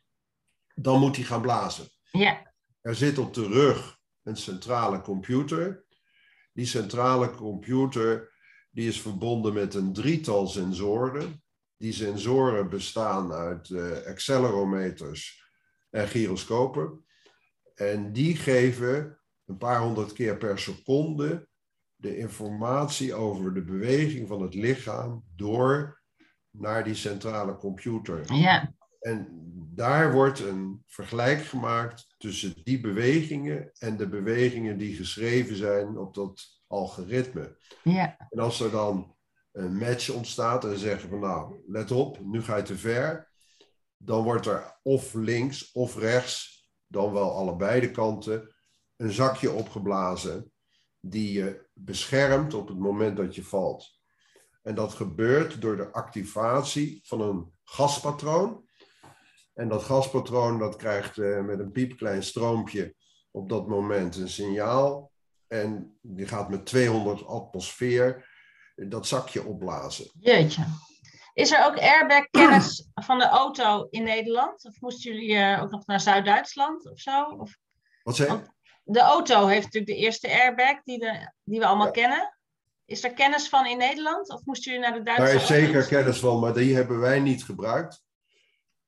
dan 0.75 0.99
moet 0.99 1.15
hij 1.15 1.25
gaan 1.25 1.41
blazen. 1.41 1.87
Ja. 2.11 2.53
Er 2.81 2.95
zit 2.95 3.17
op 3.17 3.33
de 3.33 3.47
rug 3.47 3.99
een 4.23 4.37
centrale 4.37 5.01
computer. 5.01 5.85
Die 6.53 6.65
centrale 6.65 7.31
computer 7.31 8.31
die 8.73 8.87
is 8.87 9.01
verbonden 9.01 9.53
met 9.53 9.73
een 9.73 9.93
drietal 9.93 10.47
sensoren. 10.47 11.43
Die 11.77 11.93
sensoren 11.93 12.69
bestaan 12.69 13.31
uit 13.31 13.69
uh, 13.69 13.91
accelerometers 14.07 15.47
en 15.89 16.07
gyroscopen. 16.07 17.05
En 17.75 18.13
die 18.13 18.35
geven 18.35 19.19
een 19.45 19.57
paar 19.57 19.81
honderd 19.81 20.13
keer 20.13 20.37
per 20.37 20.59
seconde 20.59 21.47
de 21.95 22.17
informatie 22.17 23.13
over 23.13 23.53
de 23.53 23.63
beweging 23.63 24.27
van 24.27 24.41
het 24.41 24.53
lichaam 24.53 25.23
door 25.35 26.01
naar 26.49 26.83
die 26.83 26.95
centrale 26.95 27.55
computer. 27.55 28.33
Ja. 28.33 28.73
En 28.99 29.52
daar 29.75 30.11
wordt 30.11 30.39
een 30.39 30.83
vergelijk 30.87 31.41
gemaakt 31.41 32.15
tussen 32.17 32.53
die 32.63 32.81
bewegingen 32.81 33.71
en 33.77 33.97
de 33.97 34.09
bewegingen 34.09 34.77
die 34.77 34.95
geschreven 34.95 35.55
zijn 35.55 35.97
op 35.97 36.13
dat 36.13 36.61
algoritme. 36.67 37.57
Ja. 37.83 38.17
En 38.29 38.39
als 38.39 38.59
er 38.59 38.71
dan 38.71 39.15
een 39.51 39.77
match 39.77 40.09
ontstaat 40.09 40.65
en 40.65 40.77
zeggen 40.77 41.09
van 41.09 41.19
nou, 41.19 41.63
let 41.67 41.91
op, 41.91 42.19
nu 42.19 42.43
ga 42.43 42.55
je 42.55 42.63
te 42.63 42.77
ver, 42.77 43.31
dan 43.97 44.23
wordt 44.23 44.45
er 44.45 44.79
of 44.83 45.13
links 45.13 45.71
of 45.71 45.97
rechts, 45.97 46.67
dan 46.87 47.13
wel 47.13 47.31
allebei 47.31 47.81
de 47.81 47.91
kanten, 47.91 48.55
een 48.95 49.11
zakje 49.11 49.51
opgeblazen 49.51 50.51
die 50.99 51.33
je 51.33 51.67
beschermt 51.73 52.53
op 52.53 52.67
het 52.67 52.79
moment 52.79 53.17
dat 53.17 53.35
je 53.35 53.43
valt. 53.43 54.01
En 54.61 54.75
dat 54.75 54.93
gebeurt 54.93 55.61
door 55.61 55.77
de 55.77 55.91
activatie 55.91 56.99
van 57.03 57.21
een 57.21 57.51
gaspatroon. 57.63 58.69
En 59.53 59.67
dat 59.69 59.83
gaspatroon 59.83 60.59
dat 60.59 60.75
krijgt 60.75 61.17
uh, 61.17 61.41
met 61.41 61.59
een 61.59 61.71
piepklein 61.71 62.23
stroompje 62.23 62.95
op 63.31 63.49
dat 63.49 63.67
moment 63.67 64.15
een 64.15 64.29
signaal. 64.29 65.11
En 65.47 65.97
die 66.01 66.27
gaat 66.27 66.49
met 66.49 66.65
200 66.65 67.25
atmosfeer 67.25 68.31
dat 68.75 69.07
zakje 69.07 69.45
opblazen. 69.45 70.11
Jeetje. 70.19 70.65
Is 71.33 71.51
er 71.51 71.65
ook 71.65 71.79
airbag-kennis 71.79 72.87
van 73.07 73.19
de 73.19 73.27
auto 73.27 73.87
in 73.89 74.03
Nederland? 74.03 74.65
Of 74.65 74.81
moesten 74.81 75.11
jullie 75.11 75.35
uh, 75.35 75.61
ook 75.61 75.71
nog 75.71 75.85
naar 75.85 75.99
Zuid-Duitsland 75.99 76.89
of 76.91 76.99
zo? 76.99 77.23
Of... 77.23 77.57
Wat 78.03 78.15
zeg 78.15 78.27
je? 78.27 78.41
De 78.83 78.99
auto 78.99 79.47
heeft 79.47 79.63
natuurlijk 79.63 79.91
de 79.91 80.05
eerste 80.05 80.29
airbag 80.29 80.83
die, 80.83 80.99
de, 80.99 81.31
die 81.43 81.59
we 81.59 81.65
allemaal 81.65 81.85
ja. 81.85 81.91
kennen. 81.91 82.37
Is 82.85 83.03
er 83.03 83.13
kennis 83.13 83.49
van 83.49 83.65
in 83.65 83.77
Nederland? 83.77 84.29
Of 84.29 84.45
moesten 84.45 84.71
jullie 84.71 84.87
naar 84.87 84.97
de 84.97 85.03
Duitse 85.03 85.23
Daar 85.25 85.35
is 85.35 85.47
zeker 85.47 85.85
kennis 85.85 86.19
van, 86.19 86.39
maar 86.39 86.53
die 86.53 86.75
hebben 86.75 86.99
wij 86.99 87.19
niet 87.19 87.43
gebruikt. 87.43 88.03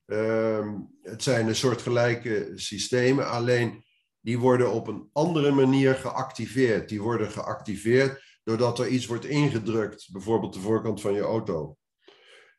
Um, 0.05 0.97
het 1.01 1.23
zijn 1.23 1.47
een 1.47 1.55
soort 1.55 1.81
gelijke 1.81 2.51
systemen, 2.55 3.29
alleen 3.29 3.83
die 4.19 4.39
worden 4.39 4.71
op 4.71 4.87
een 4.87 5.09
andere 5.13 5.51
manier 5.51 5.95
geactiveerd. 5.95 6.89
Die 6.89 7.01
worden 7.01 7.31
geactiveerd 7.31 8.23
doordat 8.43 8.79
er 8.79 8.87
iets 8.87 9.05
wordt 9.05 9.25
ingedrukt, 9.25 10.09
bijvoorbeeld 10.11 10.53
de 10.53 10.59
voorkant 10.59 11.01
van 11.01 11.13
je 11.13 11.21
auto. 11.21 11.77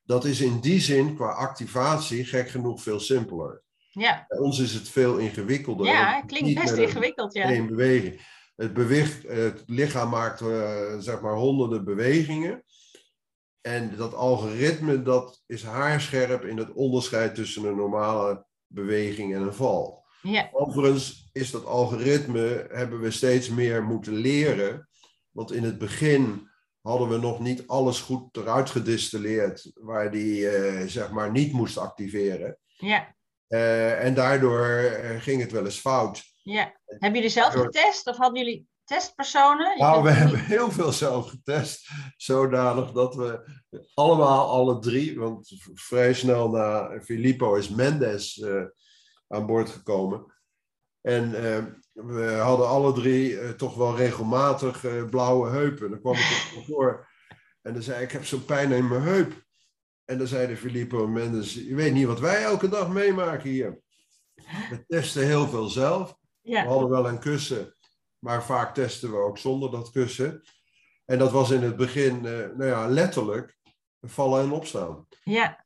Dat 0.03 0.25
is 0.25 0.41
in 0.41 0.61
die 0.61 0.81
zin 0.81 1.15
qua 1.15 1.29
activatie 1.29 2.25
gek 2.25 2.49
genoeg 2.49 2.83
veel 2.83 3.01
simpeler. 3.01 3.63
Ja. 3.91 4.25
Bij 4.29 4.39
ons 4.39 4.59
is 4.59 4.73
het 4.73 4.89
veel 4.89 5.19
ingewikkelder. 5.19 5.87
Ja, 5.87 6.17
het 6.17 6.27
klinkt 6.27 6.61
best 6.61 6.77
ingewikkeld, 6.77 7.35
ja. 7.35 7.67
Beweging. 7.67 8.21
Het, 8.57 8.77
het 9.27 9.63
lichaam 9.67 10.09
maakt 10.09 10.41
uh, 10.41 10.99
zeg 10.99 11.21
maar 11.21 11.35
honderden 11.35 11.85
bewegingen. 11.85 12.65
En 13.67 13.97
dat 13.97 14.15
algoritme 14.15 15.03
dat 15.03 15.43
is 15.47 15.63
haarscherp 15.63 16.45
in 16.45 16.57
het 16.57 16.73
onderscheid 16.73 17.35
tussen 17.35 17.65
een 17.65 17.77
normale 17.77 18.47
beweging 18.67 19.35
en 19.35 19.43
een 19.43 19.55
val. 19.55 20.05
Ja. 20.23 20.49
Overigens 20.53 21.29
is 21.33 21.51
dat 21.51 21.65
algoritme, 21.65 22.67
hebben 22.71 23.01
we 23.01 23.11
steeds 23.11 23.49
meer 23.49 23.85
moeten 23.85 24.13
leren. 24.13 24.89
Want 25.31 25.53
in 25.53 25.63
het 25.63 25.79
begin 25.79 26.51
hadden 26.81 27.09
we 27.09 27.17
nog 27.17 27.41
niet 27.41 27.67
alles 27.67 28.01
goed 28.01 28.37
eruit 28.37 28.71
gedistilleerd, 28.71 29.71
waar 29.75 30.11
die 30.11 30.41
uh, 30.41 30.87
zeg 30.87 31.11
maar 31.11 31.31
niet 31.31 31.53
moest 31.53 31.79
activeren. 31.79 32.59
Ja. 32.77 33.15
Uh, 33.49 34.05
en 34.05 34.15
daardoor 34.15 34.67
uh, 34.69 35.21
ging 35.21 35.41
het 35.41 35.53
wel 35.53 35.65
eens 35.65 35.81
fout. 35.81 36.23
Ja. 36.43 36.81
Hebben 36.87 37.15
jullie 37.15 37.29
zelf 37.29 37.53
getest 37.53 38.07
of 38.07 38.17
hadden 38.17 38.45
jullie 38.45 38.67
testpersonen? 38.87 39.79
Nou, 39.79 40.03
we 40.03 40.09
niet... 40.09 40.19
hebben 40.19 40.41
heel 40.41 40.71
veel 40.71 40.93
zelf 40.93 41.29
getest. 41.29 41.91
Zodanig 42.17 42.93
dat 42.93 43.15
we 43.15 43.49
allemaal, 43.95 44.49
alle 44.49 44.79
drie, 44.79 45.19
want 45.19 45.49
vrij 45.75 46.15
snel 46.15 46.51
na 46.51 47.01
Filippo 47.03 47.55
is 47.55 47.69
Mendes 47.69 48.37
uh, 48.37 48.65
aan 49.29 49.47
boord 49.47 49.69
gekomen. 49.69 50.35
En 51.01 51.31
uh, 51.31 51.65
we 51.93 52.33
hadden 52.33 52.69
alle 52.69 52.93
drie 52.93 53.31
uh, 53.31 53.51
toch 53.51 53.75
wel 53.75 53.97
regelmatig 53.97 55.07
blauwe 55.11 55.51
heupen. 55.51 55.91
Dan 55.91 56.01
kwam 56.01 56.15
ik 56.15 56.53
op 56.57 56.65
voor 56.65 57.09
en 57.63 57.73
dan 57.73 57.83
zei 57.83 57.97
ik, 57.97 58.05
ik 58.05 58.13
heb 58.13 58.25
zo'n 58.25 58.45
pijn 58.45 58.73
in 58.73 58.89
mijn 58.89 59.03
heup. 59.03 59.45
En 60.05 60.19
dan 60.19 60.27
zeiden 60.27 60.57
Filippo 60.57 61.05
en 61.05 61.13
Mendes, 61.13 61.55
je 61.55 61.75
weet 61.75 61.93
niet 61.93 62.07
wat 62.07 62.21
wij 62.21 62.43
elke 62.43 62.69
dag 62.69 62.89
meemaken 62.89 63.51
hier. 63.51 63.81
We 64.71 64.85
testen 64.87 65.25
heel 65.25 65.49
veel 65.49 65.69
zelf. 65.69 66.17
Ja. 66.41 66.63
We 66.63 66.69
hadden 66.69 66.89
wel 66.89 67.09
een 67.09 67.19
kussen, 67.19 67.76
maar 68.27 68.45
vaak 68.45 68.75
testen 68.75 69.11
we 69.11 69.17
ook 69.17 69.39
zonder 69.39 69.71
dat 69.71 69.91
kussen. 69.91 70.43
En 71.05 71.19
dat 71.19 71.33
was 71.33 71.51
in 71.51 71.63
het 71.63 71.77
begin, 71.77 72.17
uh, 72.17 72.47
nou 72.57 72.65
ja, 72.65 72.89
letterlijk 72.89 73.59
vallen 74.01 74.43
en 74.43 74.53
opstaan. 74.53 75.07
Ja. 75.23 75.65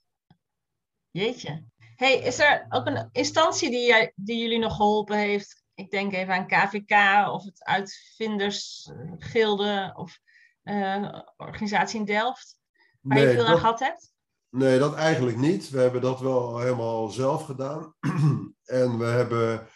Jeetje. 1.11 1.64
Hey, 1.97 2.19
is 2.19 2.38
er 2.38 2.67
ook 2.69 2.87
een 2.87 3.09
instantie 3.12 3.71
die, 3.71 3.87
jij, 3.87 4.12
die 4.14 4.43
jullie 4.43 4.59
nog 4.59 4.76
geholpen 4.76 5.19
heeft? 5.19 5.64
Ik 5.75 5.90
denk 5.90 6.12
even 6.12 6.35
aan 6.35 6.47
KVK 6.47 6.93
of 7.33 7.45
het 7.45 7.64
Uitvindersgilde 7.64 9.93
of 9.97 10.19
uh, 10.62 11.21
organisatie 11.37 11.99
in 11.99 12.07
Delft, 12.07 12.59
waar 13.00 13.19
nee, 13.19 13.26
je 13.26 13.33
veel 13.33 13.43
dat, 13.43 13.52
aan 13.52 13.59
gehad 13.59 13.81
hebt? 13.81 14.12
Nee, 14.50 14.79
dat 14.79 14.95
eigenlijk 14.95 15.37
niet. 15.37 15.71
We 15.71 15.81
hebben 15.81 16.00
dat 16.00 16.21
wel 16.21 16.59
helemaal 16.59 17.09
zelf 17.09 17.45
gedaan. 17.45 17.95
en 18.81 18.99
we 18.99 19.05
hebben 19.05 19.69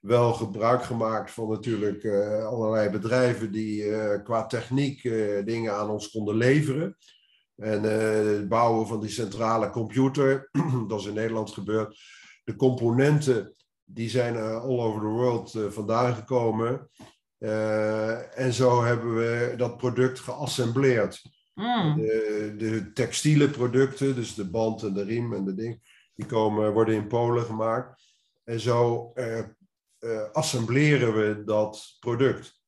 wel 0.00 0.32
gebruik 0.32 0.82
gemaakt 0.82 1.30
van 1.30 1.48
natuurlijk 1.48 2.02
uh, 2.02 2.46
allerlei 2.46 2.90
bedrijven 2.90 3.52
die 3.52 3.84
uh, 3.84 4.22
qua 4.22 4.46
techniek 4.46 5.04
uh, 5.04 5.44
dingen 5.44 5.74
aan 5.74 5.90
ons 5.90 6.10
konden 6.10 6.36
leveren. 6.36 6.96
En 7.56 7.82
het 7.82 8.48
bouwen 8.48 8.86
van 8.86 9.00
die 9.00 9.10
centrale 9.10 9.70
computer, 9.70 10.48
dat 10.88 11.00
is 11.00 11.06
in 11.06 11.14
Nederland 11.14 11.50
gebeurd. 11.50 11.98
De 12.44 12.56
componenten, 12.56 13.54
die 13.84 14.08
zijn 14.08 14.36
all 14.36 14.80
over 14.80 15.00
the 15.00 15.06
world 15.06 15.58
vandaan 15.68 16.14
gekomen. 16.14 16.90
en 18.34 18.52
zo 18.52 18.82
hebben 18.82 19.16
we 19.16 19.54
dat 19.56 19.76
product 19.76 20.18
geassembleerd. 20.18 21.22
Mm. 21.54 21.96
De, 21.96 22.54
de 22.58 22.92
textiele 22.92 23.48
producten, 23.48 24.14
dus 24.14 24.34
de 24.34 24.50
band 24.50 24.82
en 24.82 24.92
de 24.92 25.04
riem 25.04 25.34
en 25.34 25.44
de 25.44 25.54
ding, 25.54 25.80
die 26.14 26.26
komen, 26.26 26.72
worden 26.72 26.94
in 26.94 27.06
Polen 27.06 27.44
gemaakt. 27.44 28.02
En 28.44 28.60
zo 28.60 29.12
uh, 30.00 30.30
assembleren 30.32 31.14
we 31.14 31.44
dat 31.44 31.96
product. 32.00 32.60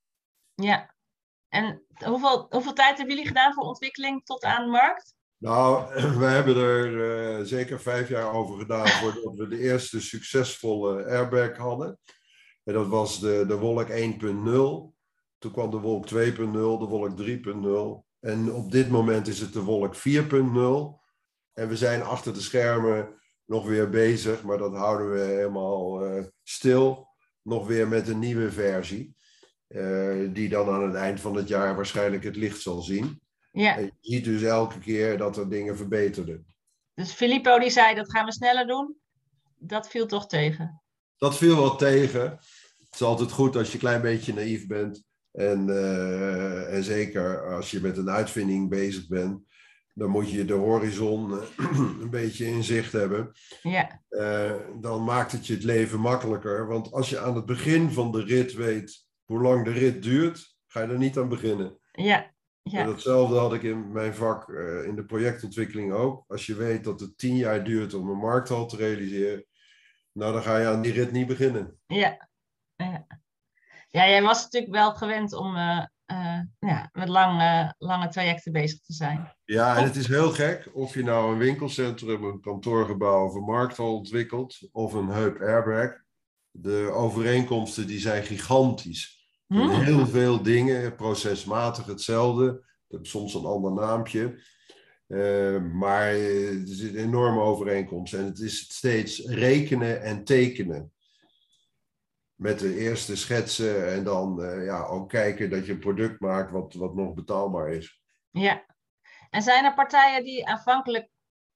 Ja. 0.54 0.94
En 1.48 1.86
hoeveel, 2.04 2.46
hoeveel 2.50 2.72
tijd 2.72 2.96
hebben 2.96 3.14
jullie 3.14 3.28
gedaan 3.28 3.52
voor 3.52 3.64
ontwikkeling 3.64 4.24
tot 4.24 4.42
aan 4.42 4.64
de 4.64 4.70
markt? 4.70 5.14
Nou, 5.36 5.94
we 6.18 6.24
hebben 6.24 6.56
er 6.56 6.90
uh, 6.90 7.46
zeker 7.46 7.80
vijf 7.80 8.08
jaar 8.08 8.32
over 8.32 8.58
gedaan 8.58 8.88
voordat 9.00 9.34
we 9.34 9.48
de 9.48 9.58
eerste 9.58 10.00
succesvolle 10.00 11.04
airbag 11.04 11.56
hadden. 11.56 11.98
En 12.64 12.74
dat 12.74 12.86
was 12.86 13.20
de, 13.20 13.44
de 13.46 13.58
Wolk 13.58 13.88
1.0. 13.88 13.94
Toen 15.38 15.52
kwam 15.52 15.70
de 15.70 15.78
Wolk 15.78 16.08
2.0, 16.08 16.14
de 16.14 16.86
Wolk 16.88 17.20
3.0. 17.20 18.10
En 18.20 18.52
op 18.52 18.70
dit 18.70 18.90
moment 18.90 19.28
is 19.28 19.40
het 19.40 19.52
de 19.52 19.62
Wolk 19.62 19.94
4.0. 19.96 20.00
En 21.52 21.68
we 21.68 21.76
zijn 21.76 22.02
achter 22.02 22.32
de 22.34 22.40
schermen 22.40 23.20
nog 23.44 23.66
weer 23.66 23.88
bezig, 23.88 24.42
maar 24.42 24.58
dat 24.58 24.76
houden 24.76 25.12
we 25.12 25.20
helemaal 25.20 26.06
uh, 26.06 26.24
stil. 26.42 27.11
Nog 27.42 27.66
weer 27.66 27.88
met 27.88 28.08
een 28.08 28.18
nieuwe 28.18 28.52
versie. 28.52 29.14
Uh, 29.68 30.28
die 30.32 30.48
dan 30.48 30.68
aan 30.68 30.82
het 30.82 30.94
eind 30.94 31.20
van 31.20 31.34
het 31.34 31.48
jaar 31.48 31.76
waarschijnlijk 31.76 32.24
het 32.24 32.36
licht 32.36 32.60
zal 32.60 32.82
zien. 32.82 33.20
Ja. 33.52 33.76
En 33.76 33.84
je 33.84 33.92
ziet 34.00 34.24
dus 34.24 34.42
elke 34.42 34.78
keer 34.78 35.18
dat 35.18 35.36
er 35.36 35.48
dingen 35.48 35.76
verbeterden. 35.76 36.46
Dus 36.94 37.12
Filippo 37.12 37.58
die 37.58 37.70
zei 37.70 37.94
dat 37.94 38.10
gaan 38.10 38.24
we 38.24 38.32
sneller 38.32 38.66
doen. 38.66 38.96
Dat 39.58 39.88
viel 39.88 40.06
toch 40.06 40.26
tegen? 40.26 40.82
Dat 41.16 41.36
viel 41.36 41.56
wel 41.56 41.76
tegen. 41.76 42.22
Het 42.78 43.00
is 43.00 43.02
altijd 43.02 43.32
goed 43.32 43.56
als 43.56 43.66
je 43.66 43.72
een 43.72 43.80
klein 43.80 44.02
beetje 44.02 44.34
naïef 44.34 44.66
bent. 44.66 45.04
En, 45.32 45.68
uh, 45.68 46.74
en 46.74 46.84
zeker 46.84 47.54
als 47.54 47.70
je 47.70 47.80
met 47.80 47.96
een 47.96 48.10
uitvinding 48.10 48.68
bezig 48.68 49.08
bent, 49.08 49.42
dan 49.94 50.10
moet 50.10 50.30
je 50.30 50.44
de 50.44 50.52
horizon 50.52 51.32
eh, 51.40 51.48
een 52.02 52.10
beetje 52.10 52.46
in 52.46 52.62
zicht 52.64 52.92
hebben. 52.92 53.32
Ja, 53.62 54.00
Eh, 54.08 54.54
dan 54.80 55.04
maakt 55.04 55.32
het 55.32 55.46
je 55.46 55.54
het 55.54 55.62
leven 55.64 56.00
makkelijker. 56.00 56.66
Want 56.66 56.92
als 56.92 57.10
je 57.10 57.18
aan 57.18 57.34
het 57.34 57.46
begin 57.46 57.90
van 57.90 58.12
de 58.12 58.22
rit 58.24 58.52
weet 58.52 59.06
hoe 59.24 59.40
lang 59.40 59.64
de 59.64 59.70
rit 59.72 60.02
duurt, 60.02 60.56
ga 60.66 60.80
je 60.80 60.86
er 60.86 60.98
niet 60.98 61.18
aan 61.18 61.28
beginnen. 61.28 61.78
ja, 61.92 62.22
En 62.62 62.70
ja, 62.70 62.84
datzelfde 62.84 63.36
had 63.36 63.52
ik 63.54 63.62
in 63.62 63.92
mijn 63.92 64.14
vak 64.14 64.48
eh, 64.48 64.84
in 64.84 64.96
de 64.96 65.04
projectontwikkeling 65.04 65.92
ook. 65.92 66.24
Als 66.26 66.46
je 66.46 66.54
weet 66.54 66.84
dat 66.84 67.00
het 67.00 67.18
tien 67.18 67.36
jaar 67.36 67.64
duurt 67.64 67.94
om 67.94 68.08
een 68.10 68.18
markthal 68.18 68.66
te 68.66 68.76
realiseren, 68.76 69.44
nou 70.12 70.32
dan 70.32 70.42
ga 70.42 70.58
je 70.58 70.66
aan 70.66 70.82
die 70.82 70.92
rit 70.92 71.12
niet 71.12 71.26
beginnen. 71.26 71.78
ja. 71.86 72.30
Ja, 72.76 73.06
ja 73.88 74.08
jij 74.08 74.22
was 74.22 74.42
natuurlijk 74.42 74.72
wel 74.72 74.94
gewend 74.94 75.32
om 75.32 75.56
eh, 76.12 76.68
ja, 76.70 76.88
met 76.92 77.08
lange, 77.08 77.74
lange 77.78 78.08
trajecten 78.08 78.52
bezig 78.52 78.80
te 78.80 78.92
zijn. 78.92 79.32
Ja, 79.44 79.76
en 79.76 79.84
het 79.84 79.96
is 79.96 80.06
heel 80.06 80.30
gek 80.30 80.70
of 80.72 80.94
je 80.94 81.02
nou 81.02 81.32
een 81.32 81.38
winkelcentrum, 81.38 82.24
een 82.24 82.40
kantoorgebouw 82.40 83.26
of 83.26 83.34
een 83.34 83.44
markthal 83.44 83.96
ontwikkelt 83.96 84.68
of 84.72 84.92
een 84.92 85.08
heup 85.08 85.40
airbag. 85.40 86.00
De 86.50 86.90
overeenkomsten 86.94 87.86
die 87.86 88.00
zijn 88.00 88.22
gigantisch. 88.22 89.26
Hm? 89.46 89.68
Heel 89.68 90.06
veel 90.06 90.42
dingen, 90.42 90.94
procesmatig 90.94 91.86
hetzelfde. 91.86 92.64
Soms 93.02 93.34
een 93.34 93.44
ander 93.44 93.72
naampje. 93.72 94.40
Eh, 95.06 95.62
maar 95.72 96.08
eh, 96.08 96.60
er 96.60 96.66
zit 96.66 96.94
een 96.94 97.04
enorme 97.04 97.40
overeenkomst. 97.40 98.14
En 98.14 98.24
het 98.24 98.38
is 98.38 98.58
steeds 98.58 99.18
rekenen 99.26 100.02
en 100.02 100.24
tekenen. 100.24 100.91
Met 102.42 102.58
de 102.58 102.78
eerste 102.78 103.16
schetsen 103.16 103.92
en 103.92 104.04
dan 104.04 104.42
eh, 104.42 104.64
ja, 104.64 104.84
ook 104.84 105.08
kijken 105.08 105.50
dat 105.50 105.66
je 105.66 105.72
een 105.72 105.78
product 105.78 106.20
maakt 106.20 106.50
wat, 106.50 106.74
wat 106.74 106.94
nog 106.94 107.14
betaalbaar 107.14 107.68
is. 107.72 108.02
Ja. 108.30 108.64
En 109.30 109.42
zijn 109.42 109.64
er 109.64 109.74
partijen 109.74 110.24
die 110.24 110.46
aanvankelijk 110.46 111.08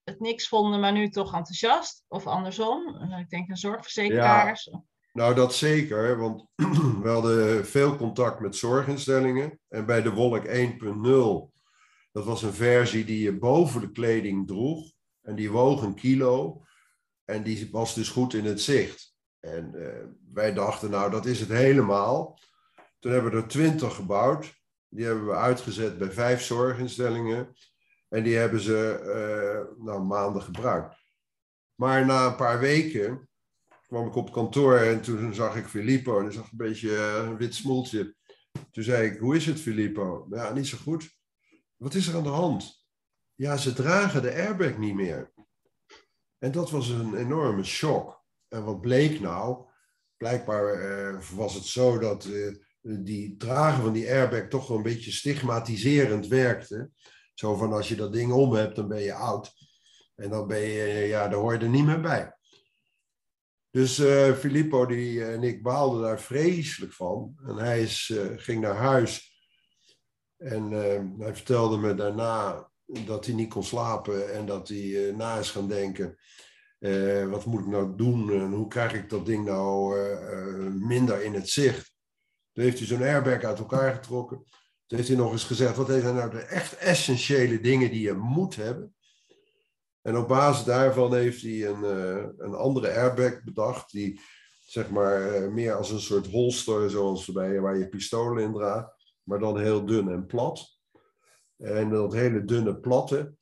het 0.04 0.20
niks 0.20 0.48
vonden, 0.48 0.80
maar 0.80 0.92
nu 0.92 1.08
toch 1.08 1.34
enthousiast? 1.34 2.04
Of 2.08 2.26
andersom? 2.26 2.96
Eh, 2.96 3.18
Ik 3.18 3.30
denk 3.30 3.50
aan 3.50 3.56
zorgverzekeraars. 3.56 4.70
Nou, 5.12 5.34
dat 5.34 5.54
zeker, 5.54 6.18
want 6.18 6.46
we 7.02 7.08
hadden 7.08 7.66
veel 7.66 7.96
contact 7.96 8.40
met 8.40 8.56
zorginstellingen. 8.56 9.60
En 9.68 9.86
bij 9.86 10.02
de 10.02 10.12
Wolk 10.12 10.46
1.0, 10.46 11.54
dat 12.12 12.24
was 12.24 12.42
een 12.42 12.52
versie 12.52 13.04
die 13.04 13.22
je 13.22 13.38
boven 13.38 13.80
de 13.80 13.90
kleding 13.90 14.46
droeg. 14.46 14.92
En 15.22 15.34
die 15.34 15.50
woog 15.50 15.82
een 15.82 15.94
kilo. 15.94 16.62
En 17.24 17.42
die 17.42 17.68
was 17.70 17.94
dus 17.94 18.08
goed 18.08 18.34
in 18.34 18.44
het 18.44 18.60
zicht. 18.60 19.15
En 19.46 19.74
eh, 19.74 20.04
wij 20.32 20.52
dachten, 20.52 20.90
nou, 20.90 21.10
dat 21.10 21.26
is 21.26 21.40
het 21.40 21.48
helemaal. 21.48 22.38
Toen 22.98 23.12
hebben 23.12 23.30
we 23.30 23.36
er 23.36 23.48
twintig 23.48 23.94
gebouwd. 23.94 24.54
Die 24.88 25.04
hebben 25.04 25.26
we 25.26 25.34
uitgezet 25.34 25.98
bij 25.98 26.10
vijf 26.10 26.42
zorginstellingen. 26.42 27.54
En 28.08 28.22
die 28.22 28.36
hebben 28.36 28.60
ze 28.60 28.88
eh, 28.98 29.84
nou, 29.84 30.02
maanden 30.02 30.42
gebruikt. 30.42 30.94
Maar 31.74 32.06
na 32.06 32.26
een 32.26 32.36
paar 32.36 32.60
weken 32.60 33.28
kwam 33.86 34.06
ik 34.06 34.14
op 34.14 34.32
kantoor 34.32 34.76
en 34.76 35.02
toen 35.02 35.34
zag 35.34 35.56
ik 35.56 35.66
Filippo 35.66 36.18
en 36.18 36.24
hij 36.24 36.32
zag 36.32 36.50
een 36.50 36.56
beetje 36.56 36.96
eh, 36.96 37.14
een 37.14 37.36
wit 37.36 37.54
smoeltje. 37.54 38.14
Toen 38.70 38.84
zei 38.84 39.10
ik, 39.10 39.18
hoe 39.18 39.36
is 39.36 39.46
het 39.46 39.60
Filippo? 39.60 40.26
Ja, 40.30 40.52
niet 40.52 40.66
zo 40.66 40.78
goed. 40.78 41.16
Wat 41.76 41.94
is 41.94 42.06
er 42.06 42.16
aan 42.16 42.22
de 42.22 42.28
hand? 42.28 42.86
Ja, 43.34 43.56
ze 43.56 43.72
dragen 43.72 44.22
de 44.22 44.32
airbag 44.32 44.78
niet 44.78 44.94
meer. 44.94 45.32
En 46.38 46.52
dat 46.52 46.70
was 46.70 46.88
een 46.88 47.16
enorme 47.16 47.64
shock. 47.64 48.24
En 48.56 48.64
wat 48.64 48.80
bleek 48.80 49.20
nou? 49.20 49.64
Blijkbaar 50.16 50.72
eh, 50.72 51.20
was 51.34 51.54
het 51.54 51.64
zo 51.64 51.98
dat 51.98 52.24
eh, 52.24 52.54
die 52.80 53.36
dragen 53.36 53.82
van 53.82 53.92
die 53.92 54.10
airbag 54.10 54.48
toch 54.48 54.68
wel 54.68 54.76
een 54.76 54.82
beetje 54.82 55.12
stigmatiserend 55.12 56.26
werkte. 56.26 56.90
Zo 57.34 57.56
van 57.56 57.72
als 57.72 57.88
je 57.88 57.96
dat 57.96 58.12
ding 58.12 58.32
om 58.32 58.54
hebt, 58.54 58.76
dan 58.76 58.88
ben 58.88 59.02
je 59.02 59.12
oud. 59.12 59.52
En 60.14 60.30
dan 60.30 60.46
ben 60.46 60.60
je, 60.60 60.82
eh, 60.82 61.08
ja, 61.08 61.28
daar 61.28 61.38
hoor 61.38 61.52
je 61.52 61.58
er 61.58 61.68
niet 61.68 61.84
meer 61.84 62.00
bij. 62.00 62.34
Dus 63.70 63.94
Filippo 64.38 64.86
die, 64.86 65.24
en 65.24 65.42
ik 65.42 65.62
baalden 65.62 66.02
daar 66.02 66.20
vreselijk 66.20 66.92
van. 66.92 67.36
En 67.46 67.56
hij 67.56 67.82
is, 67.82 68.12
ging 68.36 68.60
naar 68.60 68.74
huis. 68.74 69.34
En 70.36 70.70
hij 71.18 71.34
vertelde 71.34 71.76
me 71.76 71.94
daarna 71.94 72.70
dat 72.86 73.26
hij 73.26 73.34
niet 73.34 73.50
kon 73.50 73.64
slapen 73.64 74.32
en 74.32 74.46
dat 74.46 74.68
hij 74.68 75.12
na 75.16 75.38
is 75.38 75.50
gaan 75.50 75.68
denken. 75.68 76.18
Eh, 76.78 77.28
wat 77.28 77.44
moet 77.44 77.60
ik 77.60 77.66
nou 77.66 77.96
doen 77.96 78.30
en 78.32 78.52
hoe 78.52 78.68
krijg 78.68 78.92
ik 78.94 79.10
dat 79.10 79.26
ding 79.26 79.44
nou 79.44 79.98
eh, 79.98 80.12
eh, 80.12 80.72
minder 80.72 81.22
in 81.22 81.34
het 81.34 81.48
zicht? 81.48 81.94
Toen 82.52 82.64
heeft 82.64 82.78
hij 82.78 82.86
zo'n 82.86 83.02
airbag 83.02 83.42
uit 83.42 83.58
elkaar 83.58 83.94
getrokken. 83.94 84.36
Toen 84.86 84.98
heeft 84.98 85.08
hij 85.08 85.16
nog 85.16 85.32
eens 85.32 85.44
gezegd, 85.44 85.76
wat 85.76 85.86
zijn 85.86 86.14
nou 86.14 86.30
de 86.30 86.40
echt 86.40 86.76
essentiële 86.76 87.60
dingen 87.60 87.90
die 87.90 88.00
je 88.00 88.12
moet 88.12 88.56
hebben? 88.56 88.94
En 90.02 90.16
op 90.16 90.28
basis 90.28 90.64
daarvan 90.64 91.14
heeft 91.14 91.42
hij 91.42 91.66
een, 91.66 91.82
een 92.38 92.54
andere 92.54 92.92
airbag 92.92 93.42
bedacht, 93.44 93.92
die 93.92 94.20
zeg 94.66 94.90
maar 94.90 95.52
meer 95.52 95.74
als 95.74 95.90
een 95.90 96.00
soort 96.00 96.26
holster, 96.26 96.90
zoals 96.90 97.32
bij, 97.32 97.60
waar 97.60 97.78
je 97.78 97.88
pistolen 97.88 98.42
in 98.42 98.52
draagt, 98.52 99.14
maar 99.22 99.38
dan 99.38 99.58
heel 99.58 99.86
dun 99.86 100.08
en 100.08 100.26
plat. 100.26 100.78
En 101.56 101.90
dat 101.90 102.12
hele 102.12 102.44
dunne 102.44 102.76
platte, 102.76 103.34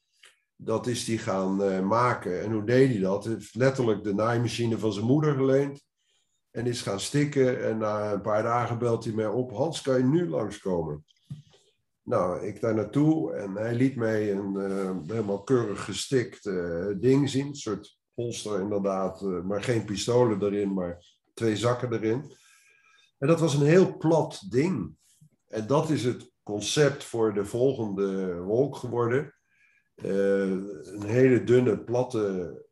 dat 0.57 0.87
is 0.87 1.07
hij 1.07 1.17
gaan 1.17 1.63
eh, 1.63 1.81
maken. 1.81 2.43
En 2.43 2.53
hoe 2.53 2.65
deed 2.65 2.91
hij 2.91 3.01
dat? 3.01 3.25
Hij 3.25 3.33
heeft 3.33 3.55
letterlijk 3.55 4.05
de 4.05 4.15
naaimachine 4.15 4.79
van 4.79 4.93
zijn 4.93 5.07
moeder 5.07 5.35
geleend 5.35 5.85
en 6.51 6.67
is 6.67 6.83
gaan 6.83 7.01
stikken. 7.01 7.65
En 7.65 7.79
na 7.79 8.13
een 8.13 8.21
paar 8.21 8.43
dagen 8.43 8.79
belt 8.79 9.05
hij 9.05 9.13
mij 9.13 9.27
op, 9.27 9.53
Hans, 9.53 9.83
kan 9.83 9.99
je 9.99 10.05
nu 10.05 10.29
langskomen? 10.29 11.05
Nou, 12.03 12.47
ik 12.47 12.61
daar 12.61 12.75
naartoe 12.75 13.35
en 13.35 13.53
hij 13.57 13.75
liet 13.75 13.97
mij 13.97 14.33
een 14.33 14.57
eh, 14.57 14.97
helemaal 15.07 15.43
keurig 15.43 15.85
gestikt 15.85 16.47
eh, 16.47 16.87
ding 16.97 17.31
zien. 17.31 17.47
Een 17.47 17.55
soort 17.55 17.99
holster 18.15 18.61
inderdaad, 18.61 19.21
maar 19.21 19.63
geen 19.63 19.85
pistolen 19.85 20.43
erin, 20.43 20.75
maar 20.75 21.05
twee 21.35 21.57
zakken 21.57 21.93
erin. 21.93 22.33
En 23.19 23.29
dat 23.29 23.41
was 23.41 23.55
een 23.55 23.67
heel 23.67 23.97
plat 23.97 24.47
ding. 24.49 24.97
En 25.47 25.67
dat 25.67 25.91
is 25.91 26.05
het 26.05 26.33
concept 26.43 27.05
voor 27.05 27.35
de 27.35 27.45
volgende 27.45 28.37
wolk 28.37 28.77
geworden. 28.77 29.34
Eh, 29.95 30.41
een 30.41 31.07
hele 31.07 31.45
dunne, 31.45 31.79
platte 31.79 32.67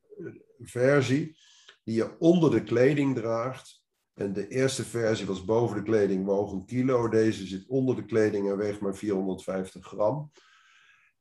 versie 0.58 1.37
die 1.85 1.94
je 1.94 2.18
onder 2.18 2.50
de 2.50 2.62
kleding 2.62 3.16
draagt. 3.16 3.80
En 4.14 4.32
de 4.32 4.48
eerste 4.48 4.85
versie 4.85 5.26
was 5.26 5.44
boven 5.44 5.76
de 5.76 5.82
kleding, 5.82 6.24
woog 6.24 6.52
een 6.52 6.64
kilo. 6.64 7.08
Deze 7.08 7.46
zit 7.46 7.68
onder 7.68 7.96
de 7.96 8.04
kleding 8.04 8.50
en 8.50 8.56
weegt 8.56 8.80
maar 8.80 8.96
450 8.96 9.87
gram. 9.87 10.30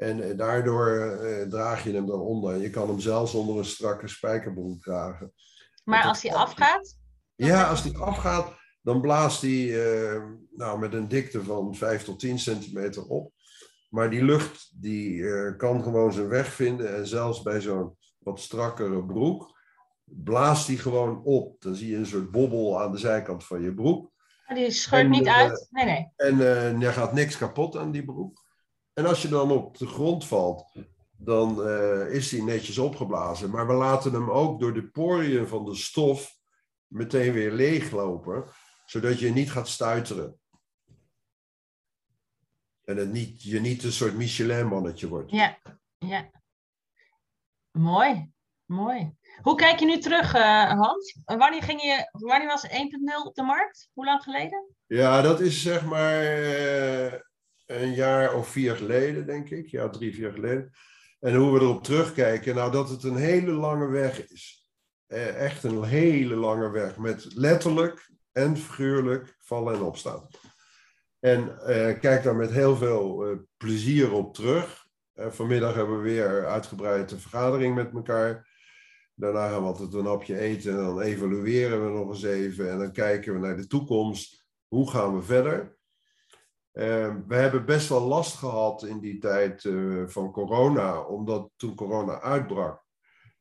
En 0.02 0.30
eh, 0.30 0.38
daardoor 0.38 0.98
eh, 0.98 1.48
draag 1.48 1.84
je 1.84 1.94
hem 1.94 2.06
dan 2.06 2.20
onder. 2.20 2.58
Je 2.58 2.70
kan 2.70 2.88
hem 2.88 3.00
zelfs 3.00 3.34
onder 3.34 3.58
een 3.58 3.66
strakke 3.66 4.08
spijkerbroek 4.08 4.82
dragen. 4.82 5.34
Maar 5.84 6.04
als 6.04 6.22
die 6.22 6.36
afgaat, 6.36 6.98
Ja, 7.36 7.70
als 7.70 7.84
die 7.84 7.98
afgaat, 7.98 8.54
dan 8.82 9.02
blaast 9.02 9.42
die 9.42 9.84
eh, 9.84 10.24
nou, 10.52 10.80
met 10.80 10.94
een 10.94 11.08
dikte 11.08 11.44
van 11.44 11.76
5 11.76 12.04
tot 12.04 12.20
10 12.20 12.40
centimeter 12.40 13.06
op. 13.06 13.34
Maar 13.92 14.10
die 14.10 14.24
lucht 14.24 14.72
die, 14.82 15.28
eh, 15.30 15.58
kan 15.58 15.84
gewoon 15.84 16.14
zijn 16.14 16.28
weg 16.28 16.54
vinden. 16.54 16.96
En 16.96 17.08
zelfs 17.08 17.42
bij 17.42 17.62
zo'n 17.62 17.98
wat 18.18 18.40
strakkere 18.40 19.06
broek 19.06 19.60
blaast 20.04 20.68
die 20.68 20.78
gewoon 20.78 21.24
op. 21.24 21.62
Dan 21.62 21.76
zie 21.76 21.90
je 21.90 21.96
een 21.96 22.06
soort 22.06 22.32
bobbel 22.32 22.82
aan 22.82 22.92
de 22.92 22.98
zijkant 22.98 23.44
van 23.44 23.62
je 23.62 23.74
broek. 23.74 24.12
die 24.54 24.72
scheurt 24.72 25.10
niet 25.10 25.26
eh, 25.26 25.36
uit. 25.36 25.68
Nee, 25.70 25.86
nee. 25.86 26.12
En 26.16 26.40
eh, 26.40 26.82
er 26.82 26.94
gaat 26.94 27.14
niks 27.14 27.38
kapot 27.38 27.78
aan 27.78 27.92
die 27.92 28.06
broek. 28.06 28.44
En 28.94 29.06
als 29.06 29.22
je 29.22 29.28
dan 29.28 29.52
op 29.52 29.78
de 29.78 29.88
grond 29.88 30.26
valt, 30.26 30.72
dan 31.18 31.68
is 32.10 32.30
die 32.30 32.44
netjes 32.44 32.78
opgeblazen. 32.78 33.50
Maar 33.50 33.68
we 33.68 33.74
laten 33.74 34.14
hem 34.14 34.30
ook 34.30 34.60
door 34.60 34.74
de 34.74 34.88
poriën 34.88 35.48
van 35.48 35.66
de 35.66 35.76
stof 35.76 36.36
meteen 36.88 37.34
weer 37.34 37.52
leeglopen, 37.52 38.44
zodat 38.86 39.20
je 39.20 39.30
niet 39.30 39.52
gaat 39.52 39.68
stuiteren. 39.68 40.41
En 42.84 42.98
het 42.98 43.12
niet, 43.12 43.44
je 43.44 43.60
niet 43.60 43.84
een 43.84 43.92
soort 43.92 44.16
Michelin-mannetje 44.16 45.08
wordt. 45.08 45.32
Ja, 45.32 45.58
ja. 45.98 46.30
Mooi, 47.72 48.32
mooi. 48.66 49.16
Hoe 49.42 49.56
kijk 49.56 49.80
je 49.80 49.86
nu 49.86 49.98
terug, 49.98 50.34
eh, 50.34 50.72
Hans? 50.72 51.20
Wanneer, 51.26 51.64
ging 51.64 51.82
je, 51.82 52.10
wanneer 52.12 52.48
was 52.48 52.68
1.0 52.68 53.26
op 53.26 53.36
de 53.36 53.44
markt? 53.44 53.90
Hoe 53.94 54.06
lang 54.06 54.24
geleden? 54.24 54.76
Ja, 54.86 55.22
dat 55.22 55.40
is 55.40 55.62
zeg 55.62 55.86
maar 55.86 56.24
eh, 56.24 57.14
een 57.66 57.94
jaar 57.94 58.34
of 58.34 58.48
vier 58.48 58.76
geleden, 58.76 59.26
denk 59.26 59.50
ik. 59.50 59.68
Ja, 59.68 59.90
drie, 59.90 60.14
vier 60.14 60.32
geleden. 60.32 60.72
En 61.20 61.36
hoe 61.36 61.54
we 61.54 61.60
erop 61.60 61.84
terugkijken, 61.84 62.56
nou 62.56 62.72
dat 62.72 62.90
het 62.90 63.04
een 63.04 63.16
hele 63.16 63.52
lange 63.52 63.88
weg 63.88 64.28
is. 64.28 64.70
Eh, 65.08 65.36
echt 65.36 65.64
een 65.64 65.84
hele 65.84 66.36
lange 66.36 66.70
weg, 66.70 66.98
met 66.98 67.34
letterlijk 67.36 68.10
en 68.32 68.58
figuurlijk 68.58 69.36
vallen 69.40 69.74
en 69.76 69.82
opstaan. 69.82 70.28
En 71.22 71.66
eh, 71.66 72.00
kijk 72.00 72.24
daar 72.24 72.36
met 72.36 72.52
heel 72.52 72.76
veel 72.76 73.26
eh, 73.26 73.38
plezier 73.58 74.12
op 74.12 74.34
terug. 74.34 74.88
Eh, 75.14 75.28
vanmiddag 75.32 75.76
hebben 75.76 75.98
we 75.98 76.04
weer 76.04 76.46
uitgebreid 76.46 77.12
een 77.12 77.20
vergadering 77.20 77.76
met 77.76 77.94
elkaar. 77.94 78.50
Daarna 79.16 79.50
gaan 79.50 79.62
we 79.62 79.68
altijd 79.68 79.94
een 79.94 80.06
hapje 80.06 80.38
eten 80.38 80.72
en 80.72 80.78
dan 80.78 81.02
evalueren 81.02 81.86
we 81.86 82.00
nog 82.00 82.08
eens 82.08 82.24
even. 82.24 82.72
En 82.72 82.78
dan 82.78 82.92
kijken 82.92 83.34
we 83.34 83.40
naar 83.40 83.56
de 83.56 83.68
toekomst. 83.68 84.46
Hoe 84.68 84.90
gaan 84.90 85.16
we 85.16 85.22
verder? 85.22 85.80
we 87.28 87.36
hebben 87.36 87.66
best 87.66 87.90
wel 87.90 88.02
last 88.02 88.36
gehad 88.36 88.84
in 88.84 89.00
die 89.00 89.18
tijd 89.18 89.62
van 90.06 90.32
corona, 90.32 91.02
omdat 91.02 91.52
toen 91.56 91.76
corona 91.76 92.22
uitbrak. 92.22 92.84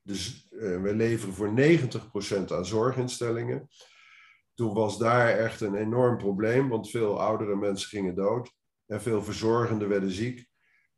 Dus 0.03 0.47
we 0.51 0.95
leveren 0.95 1.35
voor 1.35 1.53
90% 1.55 2.53
aan 2.53 2.67
zorginstellingen. 2.67 3.69
Toen 4.55 4.75
was 4.75 4.99
daar 4.99 5.29
echt 5.29 5.61
een 5.61 5.75
enorm 5.75 6.17
probleem, 6.17 6.69
want 6.69 6.91
veel 6.91 7.21
oudere 7.21 7.57
mensen 7.57 7.89
gingen 7.89 8.15
dood 8.15 8.53
en 8.87 9.03
veel 9.03 9.23
verzorgenden 9.23 9.89
werden 9.89 10.11
ziek. 10.11 10.49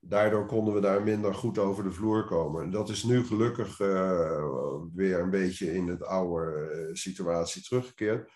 Daardoor 0.01 0.47
konden 0.47 0.75
we 0.75 0.81
daar 0.81 1.03
minder 1.03 1.35
goed 1.35 1.59
over 1.59 1.85
de 1.85 1.93
vloer 1.93 2.25
komen. 2.25 2.63
En 2.63 2.71
dat 2.71 2.89
is 2.89 3.03
nu 3.03 3.25
gelukkig 3.25 3.81
uh, 3.81 4.75
weer 4.95 5.21
een 5.21 5.31
beetje 5.31 5.75
in 5.75 5.89
het 5.89 6.05
oude 6.05 6.71
uh, 6.73 6.95
situatie 6.95 7.63
teruggekeerd. 7.63 8.31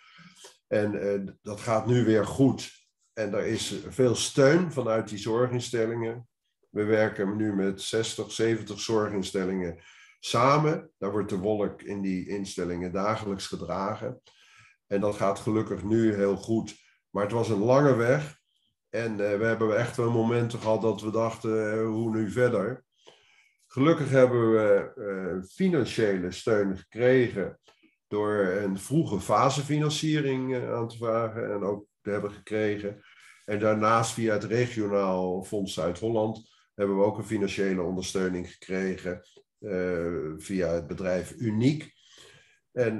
En 0.66 0.94
uh, 0.94 1.32
dat 1.42 1.60
gaat 1.60 1.86
nu 1.86 2.04
weer 2.04 2.26
goed. 2.26 2.86
En 3.12 3.34
er 3.34 3.46
is 3.46 3.80
veel 3.88 4.14
steun 4.14 4.72
vanuit 4.72 5.08
die 5.08 5.18
zorginstellingen. 5.18 6.28
We 6.70 6.84
werken 6.84 7.36
nu 7.36 7.54
met 7.54 7.80
60, 7.80 8.32
70 8.32 8.80
zorginstellingen 8.80 9.78
samen. 10.20 10.90
Daar 10.98 11.10
wordt 11.10 11.28
de 11.28 11.38
wolk 11.38 11.82
in 11.82 12.02
die 12.02 12.28
instellingen 12.28 12.92
dagelijks 12.92 13.46
gedragen. 13.46 14.22
En 14.86 15.00
dat 15.00 15.14
gaat 15.14 15.38
gelukkig 15.38 15.82
nu 15.82 16.14
heel 16.14 16.36
goed. 16.36 16.76
Maar 17.10 17.22
het 17.22 17.32
was 17.32 17.48
een 17.48 17.64
lange 17.64 17.94
weg. 17.94 18.38
En 18.90 19.10
uh, 19.10 19.16
we 19.16 19.44
hebben 19.44 19.78
echt 19.78 19.96
wel 19.96 20.10
momenten 20.10 20.58
gehad 20.58 20.82
dat 20.82 21.00
we 21.00 21.10
dachten, 21.10 21.50
uh, 21.50 21.86
hoe 21.86 22.16
nu 22.16 22.30
verder? 22.30 22.84
Gelukkig 23.66 24.10
hebben 24.10 24.52
we 24.52 24.92
uh, 24.96 25.44
financiële 25.50 26.30
steun 26.30 26.78
gekregen 26.78 27.58
door 28.08 28.34
een 28.38 28.78
vroege 28.78 29.20
fasefinanciering 29.20 30.56
aan 30.56 30.88
te 30.88 30.96
vragen 30.96 31.52
en 31.52 31.62
ook 31.62 31.86
te 32.00 32.10
hebben 32.10 32.30
gekregen. 32.30 33.02
En 33.44 33.58
daarnaast 33.58 34.12
via 34.12 34.32
het 34.32 34.44
regionaal 34.44 35.42
Fonds 35.42 35.74
Zuid-Holland 35.74 36.50
hebben 36.74 36.96
we 36.96 37.04
ook 37.04 37.18
een 37.18 37.24
financiële 37.24 37.82
ondersteuning 37.82 38.50
gekregen 38.50 39.22
via 40.38 40.68
het 40.68 40.86
bedrijf 40.86 41.34
Uniek. 41.38 41.95
En 42.76 42.96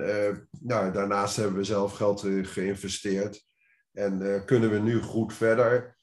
nou, 0.61 0.93
daarnaast 0.93 1.37
hebben 1.37 1.57
we 1.57 1.65
zelf 1.65 1.93
geld 1.93 2.21
geïnvesteerd. 2.43 3.45
En 3.93 4.21
uh, 4.21 4.45
kunnen 4.45 4.71
we 4.71 4.79
nu 4.79 5.01
goed 5.01 5.35
verder. 5.35 5.97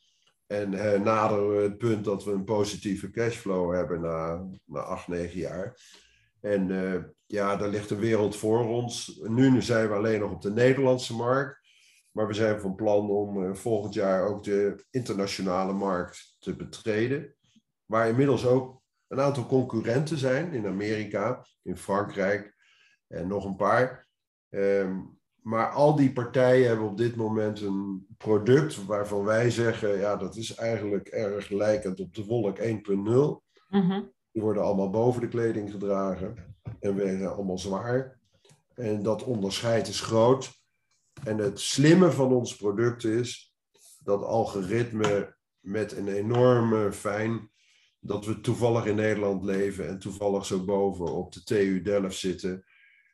En 0.48 0.70
naderen 1.04 1.56
we 1.56 1.62
het 1.62 1.78
punt 1.78 2.06
dat 2.06 2.24
we 2.24 2.32
een 2.32 2.44
positieve 2.44 3.10
cashflow 3.10 3.76
hebben 3.76 4.02
na, 4.02 4.50
na 4.66 4.80
acht, 4.80 5.08
negen 5.08 5.40
jaar. 5.40 5.78
En 6.42 6.68
ja, 7.26 7.56
daar 7.56 7.70
ligt 7.70 7.90
een 7.90 8.00
wereld 8.00 8.36
voor 8.36 8.68
ons. 8.68 9.20
Nu 9.24 9.62
zijn 9.62 9.88
we 9.88 9.96
alleen 9.96 10.20
nog 10.20 10.32
op 10.32 10.42
de 10.42 10.52
Nederlandse 10.52 11.16
markt. 11.16 11.60
Maar 12.12 12.28
we 12.28 12.34
zijn 12.34 12.60
van 12.60 12.76
plan 12.76 13.10
om 13.10 13.56
volgend 13.56 13.94
jaar 13.94 14.28
ook 14.28 14.44
de 14.44 14.86
internationale 14.90 15.74
markt 15.74 16.36
te 16.40 16.56
betreden. 16.56 17.36
Waar 17.86 18.08
inmiddels 18.08 18.46
ook 18.46 18.82
een 19.08 19.22
aantal 19.22 19.46
concurrenten 19.46 20.18
zijn 20.18 20.54
in 20.54 20.68
Amerika, 20.68 21.46
in 21.64 21.78
Frankrijk 21.78 22.53
en 23.14 23.28
nog 23.28 23.46
een 23.46 23.56
paar. 23.56 24.08
Um, 24.50 25.22
maar 25.44 25.70
al 25.70 25.96
die 25.96 26.14
partijen 26.14 26.68
hebben 26.68 26.88
op 26.88 26.98
dit 26.98 27.16
moment 27.16 27.62
een 27.62 28.08
product 28.18 28.86
waarvan 28.86 29.24
wij 29.24 29.52
zeggen, 29.52 29.98
ja, 29.98 30.16
dat 30.16 30.36
is 30.36 30.56
eigenlijk 30.56 31.08
erg 31.08 31.50
lijkend 31.50 32.00
op 32.00 32.16
de 32.16 32.26
Wolk 32.26 32.60
1.0. 32.60 32.66
Mm 33.70 34.12
Die 34.32 34.42
worden 34.42 34.64
allemaal 34.64 34.90
boven 34.90 35.22
de 35.22 35.28
kleding 35.28 35.72
gedragen 35.72 36.56
en 36.80 36.96
wegen 36.96 37.36
allemaal 37.36 37.58
zwaar. 37.58 38.20
En 38.76 39.04
dat 39.04 39.24
onderscheid 39.24 39.88
is 39.88 40.02
groot. 40.02 40.62
En 41.24 41.38
het 41.38 41.60
slimme 41.60 42.12
van 42.12 42.34
ons 42.34 42.56
product 42.56 43.04
is 43.04 43.56
dat 44.04 44.24
algoritme 44.24 45.36
met 45.60 45.98
een 45.98 46.08
enorme 46.08 46.92
fijn 46.92 47.52
dat 48.00 48.26
we 48.26 48.42
toevallig 48.42 48.86
in 48.86 48.96
Nederland 48.96 49.44
leven 49.44 49.88
en 49.88 50.00
toevallig 50.00 50.46
zo 50.46 50.64
boven 50.64 51.14
op 51.14 51.34
de 51.34 51.44
TU 51.44 51.82
Delft 51.82 52.18
zitten 52.18 52.66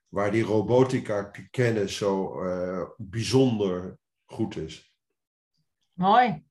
waar 0.09 0.31
die 0.31 0.43
robotica 0.43 1.31
kennis 1.51 1.97
zo 1.97 2.43
uh, 2.43 2.83
bijzonder 2.97 3.97
goed 4.25 4.57
is. 4.57 4.93
Mooi. 5.93 6.43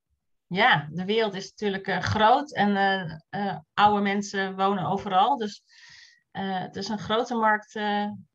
Ja, 0.46 0.88
de 0.92 1.04
wereld 1.04 1.34
is 1.34 1.50
natuurlijk 1.50 1.86
uh, 1.86 2.00
groot 2.00 2.54
en 2.54 2.70
uh, 3.30 3.56
oude 3.74 4.02
mensen 4.02 4.56
wonen 4.56 4.86
overal. 4.86 5.36
Dus 5.36 5.62
het 6.30 6.76
is 6.76 6.88
een 6.88 6.98
grote 6.98 7.34
markt 7.34 7.80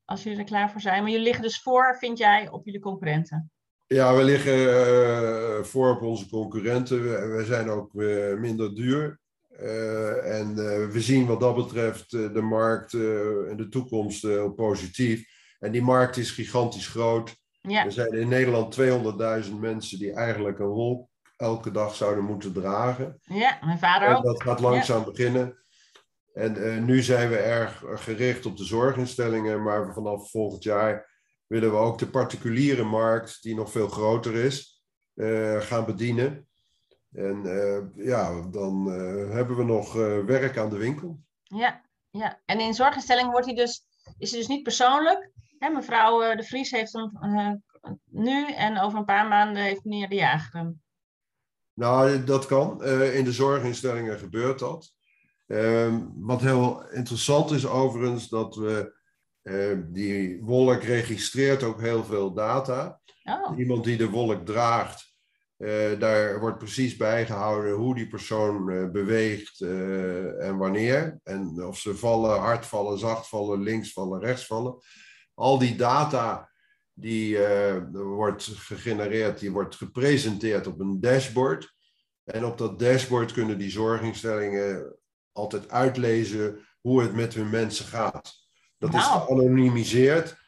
als 0.05 0.23
jullie 0.23 0.39
er 0.39 0.45
klaar 0.45 0.71
voor 0.71 0.81
zijn. 0.81 1.01
Maar 1.01 1.11
jullie 1.11 1.25
liggen 1.25 1.43
dus 1.43 1.61
voor, 1.61 1.97
vind 1.97 2.17
jij, 2.17 2.49
op 2.49 2.65
jullie 2.65 2.81
concurrenten? 2.81 3.51
Ja, 3.87 4.15
we 4.15 4.23
liggen 4.23 5.65
voor 5.65 5.95
op 5.95 6.01
onze 6.01 6.29
concurrenten. 6.29 7.03
We, 7.03 7.35
we 7.37 7.45
zijn 7.45 7.69
ook 7.69 7.93
minder 8.39 8.75
duur. 8.75 9.19
Uh, 9.63 10.39
en 10.39 10.49
uh, 10.49 10.91
we 10.91 11.01
zien 11.01 11.25
wat 11.25 11.39
dat 11.39 11.55
betreft 11.55 12.13
uh, 12.13 12.33
de 12.33 12.41
markt 12.41 12.93
en 12.93 13.53
de 13.57 13.67
toekomst 13.69 14.21
heel 14.21 14.51
positief. 14.51 15.25
En 15.59 15.71
die 15.71 15.81
markt 15.81 16.17
is 16.17 16.31
gigantisch 16.31 16.87
groot. 16.87 17.35
Ja. 17.61 17.85
Er 17.85 17.91
zijn 17.91 18.11
in 18.11 18.27
Nederland 18.27 18.79
200.000 19.45 19.53
mensen 19.59 19.99
die 19.99 20.13
eigenlijk 20.13 20.59
een 20.59 20.65
wolk 20.65 21.09
elke 21.37 21.71
dag 21.71 21.95
zouden 21.95 22.23
moeten 22.23 22.53
dragen. 22.53 23.19
Ja, 23.21 23.57
mijn 23.61 23.79
vader 23.79 24.07
en 24.07 24.15
ook. 24.15 24.23
Dat 24.23 24.43
gaat 24.43 24.59
langzaam 24.59 24.99
ja. 24.99 25.11
beginnen. 25.11 25.57
En 26.33 26.85
nu 26.85 27.01
zijn 27.01 27.29
we 27.29 27.37
erg 27.37 27.83
gericht 27.85 28.45
op 28.45 28.57
de 28.57 28.63
zorginstellingen, 28.63 29.63
maar 29.63 29.93
vanaf 29.93 30.29
volgend 30.29 30.63
jaar 30.63 31.09
willen 31.47 31.71
we 31.71 31.77
ook 31.77 31.97
de 31.97 32.07
particuliere 32.07 32.83
markt, 32.83 33.41
die 33.41 33.55
nog 33.55 33.71
veel 33.71 33.87
groter 33.87 34.35
is, 34.35 34.83
gaan 35.59 35.85
bedienen. 35.85 36.47
En 37.13 37.41
uh, 37.45 38.05
ja, 38.05 38.41
dan 38.41 38.87
uh, 38.87 39.31
hebben 39.31 39.57
we 39.57 39.63
nog 39.63 39.95
uh, 39.95 40.25
werk 40.25 40.57
aan 40.57 40.69
de 40.69 40.77
winkel. 40.77 41.19
Ja, 41.43 41.81
ja, 42.09 42.41
en 42.45 42.59
in 42.59 42.73
zorginstellingen 42.73 43.31
wordt 43.31 43.45
hij 43.45 43.55
dus, 43.55 43.85
is 44.17 44.31
hij 44.31 44.39
dus 44.39 44.47
niet 44.47 44.63
persoonlijk. 44.63 45.31
Hè, 45.57 45.69
mevrouw 45.69 46.35
De 46.35 46.43
Vries 46.43 46.71
heeft 46.71 46.93
hem 46.93 47.63
nu 48.05 48.51
en 48.53 48.79
over 48.79 48.97
een 48.97 49.05
paar 49.05 49.27
maanden 49.27 49.63
heeft 49.63 49.83
meneer 49.83 50.09
De 50.09 50.15
Jager 50.15 50.59
hem. 50.59 50.81
Nou, 51.73 52.23
dat 52.23 52.45
kan. 52.45 52.83
in 52.85 53.23
de 53.23 53.31
zorginstellingen 53.31 54.19
gebeurt 54.19 54.59
dat. 54.59 54.93
Ehm, 55.47 56.05
wat 56.15 56.41
heel 56.41 56.89
interessant 56.89 57.51
is 57.51 57.67
overigens, 57.67 58.29
dat 58.29 58.55
we 58.55 59.01
die 59.91 60.43
wolk 60.43 60.83
registreert 60.83 61.63
ook 61.63 61.81
heel 61.81 62.03
veel 62.03 62.33
data. 62.33 63.01
Oh. 63.23 63.57
Iemand 63.57 63.83
die 63.83 63.97
de 63.97 64.09
wolk 64.09 64.45
draagt, 64.45 65.12
uh, 65.63 65.99
daar 65.99 66.39
wordt 66.39 66.57
precies 66.57 66.95
bijgehouden 66.95 67.73
hoe 67.73 67.95
die 67.95 68.07
persoon 68.07 68.69
uh, 68.69 68.89
beweegt 68.89 69.59
uh, 69.59 70.47
en 70.47 70.57
wanneer. 70.57 71.19
En 71.23 71.63
of 71.63 71.77
ze 71.77 71.95
vallen, 71.95 72.39
hard 72.39 72.65
vallen, 72.65 72.99
zacht 72.99 73.27
vallen, 73.27 73.61
links 73.61 73.93
vallen, 73.93 74.19
rechts 74.19 74.45
vallen. 74.45 74.77
Al 75.33 75.59
die 75.59 75.75
data 75.75 76.51
die 76.93 77.37
wordt 77.91 78.43
gegenereerd, 78.43 79.39
die 79.39 79.51
wordt 79.51 79.75
gepresenteerd 79.75 80.67
op 80.67 80.79
een 80.79 81.01
dashboard. 81.01 81.73
En 82.23 82.45
op 82.45 82.57
dat 82.57 82.79
dashboard 82.79 83.31
kunnen 83.31 83.57
die 83.57 83.69
zorginstellingen 83.69 84.95
altijd 85.31 85.69
uitlezen 85.69 86.59
hoe 86.81 87.01
het 87.01 87.13
met 87.13 87.33
hun 87.33 87.49
mensen 87.49 87.85
gaat. 87.85 88.33
Dat 88.77 88.89
wow. 88.89 88.99
is 88.99 89.05
geanonimiseerd. 89.05 90.42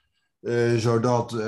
Uh, 0.46 0.76
zodat 0.76 1.34
uh, 1.34 1.40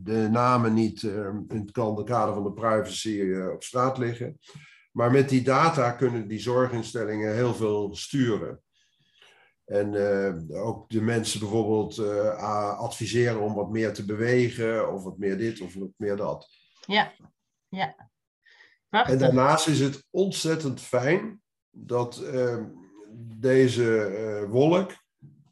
de 0.00 0.28
namen 0.30 0.74
niet 0.74 1.02
uh, 1.02 1.26
in 1.48 1.70
het 1.74 2.04
kader 2.04 2.34
van 2.34 2.42
de 2.42 2.52
privacy 2.52 3.32
op 3.54 3.62
straat 3.62 3.98
liggen. 3.98 4.38
Maar 4.92 5.10
met 5.10 5.28
die 5.28 5.42
data 5.42 5.90
kunnen 5.90 6.28
die 6.28 6.38
zorginstellingen 6.38 7.34
heel 7.34 7.54
veel 7.54 7.94
sturen. 7.94 8.62
En 9.64 9.94
ook 10.52 10.88
de 10.88 11.00
mensen 11.00 11.40
bijvoorbeeld 11.40 11.98
adviseren 12.78 13.40
om 13.40 13.54
wat 13.54 13.70
meer 13.70 13.92
te 13.92 14.04
bewegen, 14.04 14.92
of 14.92 15.04
wat 15.04 15.18
meer 15.18 15.38
dit 15.38 15.60
of 15.60 15.74
wat 15.74 15.92
meer 15.96 16.16
dat. 16.16 16.48
Ja, 16.86 17.12
ja. 17.68 18.10
Prachtig. 18.88 19.12
En 19.12 19.18
daarnaast 19.18 19.66
is 19.66 19.80
het 19.80 20.06
ontzettend 20.10 20.80
fijn 20.80 21.40
dat 21.70 22.22
deze 23.38 24.46
wolk 24.50 24.92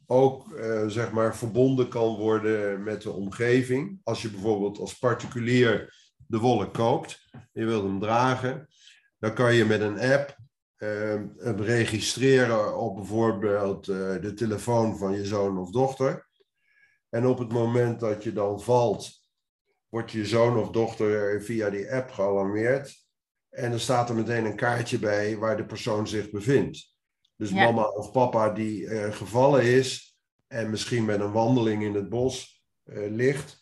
ook 0.07 0.51
uh, 0.51 0.87
zeg 0.87 1.11
maar 1.11 1.37
verbonden 1.37 1.89
kan 1.89 2.15
worden 2.15 2.83
met 2.83 3.01
de 3.01 3.11
omgeving. 3.11 3.99
Als 4.03 4.21
je 4.21 4.29
bijvoorbeeld 4.29 4.77
als 4.77 4.97
particulier 4.99 5.95
de 6.27 6.37
wolk 6.37 6.73
koopt, 6.73 7.29
je 7.53 7.65
wilt 7.65 7.83
hem 7.83 7.99
dragen, 7.99 8.67
dan 9.19 9.33
kan 9.33 9.53
je 9.53 9.65
met 9.65 9.81
een 9.81 9.99
app 9.99 10.37
uh, 10.77 11.21
hem 11.37 11.61
registreren 11.61 12.77
op 12.77 12.95
bijvoorbeeld 12.95 13.87
uh, 13.87 14.21
de 14.21 14.33
telefoon 14.33 14.97
van 14.97 15.13
je 15.13 15.25
zoon 15.25 15.57
of 15.57 15.71
dochter. 15.71 16.27
En 17.09 17.25
op 17.25 17.37
het 17.37 17.51
moment 17.51 17.99
dat 17.99 18.23
je 18.23 18.33
dan 18.33 18.61
valt, 18.61 19.11
wordt 19.89 20.11
je 20.11 20.25
zoon 20.25 20.57
of 20.57 20.69
dochter 20.69 21.41
via 21.41 21.69
die 21.69 21.93
app 21.93 22.11
gealarmeerd. 22.11 23.05
En 23.49 23.71
er 23.71 23.79
staat 23.79 24.09
er 24.09 24.15
meteen 24.15 24.45
een 24.45 24.55
kaartje 24.55 24.99
bij 24.99 25.37
waar 25.37 25.57
de 25.57 25.65
persoon 25.65 26.07
zich 26.07 26.29
bevindt. 26.29 26.96
Dus 27.37 27.51
mama 27.51 27.83
of 27.83 28.11
papa 28.11 28.49
die 28.49 28.81
uh, 28.81 29.13
gevallen 29.13 29.63
is 29.63 30.17
en 30.47 30.69
misschien 30.69 31.05
met 31.05 31.19
een 31.19 31.31
wandeling 31.31 31.83
in 31.83 31.93
het 31.93 32.09
bos 32.09 32.63
uh, 32.85 33.11
ligt, 33.11 33.59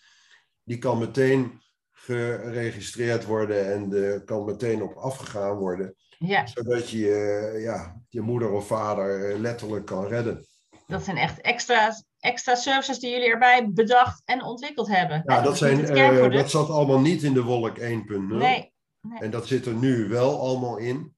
die 0.64 0.78
kan 0.78 0.98
meteen 0.98 1.62
geregistreerd 1.92 3.26
worden 3.26 3.74
en 3.74 3.94
er 3.94 4.24
kan 4.24 4.46
meteen 4.46 4.84
op 4.84 4.96
afgegaan 4.96 5.58
worden. 5.58 5.96
Ja, 6.18 6.46
Zodat 6.48 6.90
je 6.90 7.12
eh, 7.12 7.64
ja, 7.64 8.02
je 8.10 8.22
moeder 8.22 8.52
of 8.52 8.68
vader 8.68 9.30
eh, 9.30 9.40
letterlijk 9.40 9.86
kan 9.86 10.08
redden. 10.08 10.46
dat 10.88 11.04
zijn 11.04 11.18
echt 11.18 11.42
extra, 11.42 11.92
extra 12.20 12.56
services 12.56 13.00
die 13.00 13.12
jullie 13.12 13.30
erbij 13.30 13.70
bedacht 13.72 14.22
en 14.26 14.44
ontwikkeld 14.44 14.88
hebben. 14.88 15.22
Ja, 15.26 15.42
dat, 15.42 15.58
zijn, 15.58 15.86
eh, 15.86 16.32
dat 16.32 16.50
zat 16.50 16.70
allemaal 16.70 17.00
niet 17.00 17.24
in 17.24 17.34
de 17.34 17.44
Wolk 17.44 17.78
1.0. 17.78 18.38
Nee, 18.38 18.74
En 19.20 19.32
dat 19.32 19.48
zit 19.48 19.66
er 19.66 19.74
nu 19.74 20.08
wel 20.08 20.40
allemaal 20.40 20.78
in. 20.78 21.15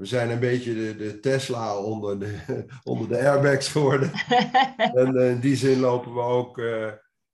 We 0.00 0.06
zijn 0.06 0.30
een 0.30 0.38
beetje 0.38 0.74
de, 0.74 0.96
de 0.96 1.20
Tesla 1.20 1.76
onder 1.76 2.18
de, 2.18 2.38
onder 2.84 3.08
de 3.08 3.18
airbags 3.18 3.68
geworden. 3.68 4.10
En 4.76 5.16
in 5.16 5.40
die 5.40 5.56
zin 5.56 5.80
lopen 5.80 6.14
we 6.14 6.20
ook, 6.20 6.58
eh, 6.58 6.92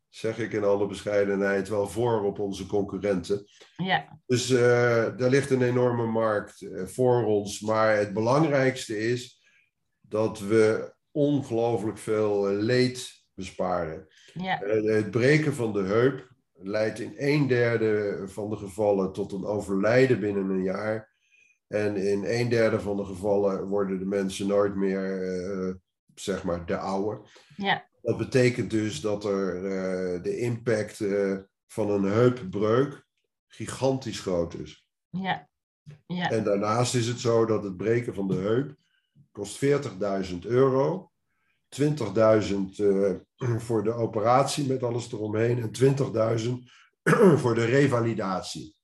zeg 0.08 0.38
ik 0.38 0.52
in 0.52 0.64
alle 0.64 0.86
bescheidenheid, 0.86 1.68
wel 1.68 1.88
voor 1.88 2.24
op 2.24 2.38
onze 2.38 2.66
concurrenten. 2.66 3.46
ja, 3.76 4.20
Dus 4.26 4.50
eh 4.50 5.20
er 5.20 5.30
ligt 5.30 5.50
een 5.50 5.62
enorme 5.62 6.06
markt 6.06 6.62
eh, 6.62 6.86
voor 6.86 7.24
ons. 7.24 7.60
Maar 7.60 7.96
het 7.96 8.12
belangrijkste 8.12 8.98
is 8.98 9.40
dat 10.00 10.38
we 10.38 10.94
ongelooflijk 11.10 11.98
veel 11.98 12.46
leed 12.48 13.24
besparen. 13.34 14.06
ja, 14.32 14.58
het 14.64 15.10
breken 15.10 15.54
van 15.54 15.72
de 15.72 15.82
heup 15.82 16.28
leidt 16.52 17.00
in 17.00 17.14
een 17.16 17.46
derde 17.46 18.22
van 18.26 18.50
de 18.50 18.56
gevallen 18.56 19.12
tot 19.12 19.32
een 19.32 19.44
overlijden 19.44 20.20
binnen 20.20 20.50
een 20.50 20.62
jaar. 20.62 21.15
En 21.68 21.96
in 21.96 22.24
een 22.24 22.48
derde 22.48 22.80
van 22.80 22.96
de 22.96 23.04
gevallen 23.04 23.68
worden 23.68 23.98
de 23.98 24.06
mensen 24.06 24.46
nooit 24.46 24.74
meer, 24.74 25.22
eh, 25.22 25.74
zeg 26.14 26.44
maar, 26.44 26.66
de 26.66 26.76
oude. 26.76 27.28
ja, 27.56 27.88
Dat 28.02 28.18
betekent 28.18 28.70
dus 28.70 29.00
dat 29.00 29.24
er 29.24 29.56
eh, 29.56 30.22
de 30.22 30.38
impact 30.38 31.00
eh, 31.00 31.36
van 31.66 31.90
een 31.90 32.04
heupbreuk 32.04 33.04
gigantisch 33.46 34.20
groot 34.20 34.54
is. 34.54 34.88
ja, 35.10 35.48
ja, 36.06 36.30
En 36.30 36.44
daarnaast 36.44 36.94
is 36.94 37.06
het 37.06 37.20
zo 37.20 37.44
dat 37.44 37.64
het 37.64 37.76
breken 37.76 38.14
van 38.14 38.28
de 38.28 38.34
heup 38.34 38.76
kost 39.32 39.64
40.000 39.64 40.38
euro. 40.46 41.10
20.000 41.68 41.84
eh, 42.76 43.14
voor 43.58 43.84
de 43.84 43.92
operatie 43.92 44.66
met 44.66 44.82
alles 44.82 45.12
eromheen 45.12 45.58
en 45.58 45.70
20.000 46.40 46.52
voor 47.40 47.54
de 47.54 47.64
revalidatie. 47.64 48.76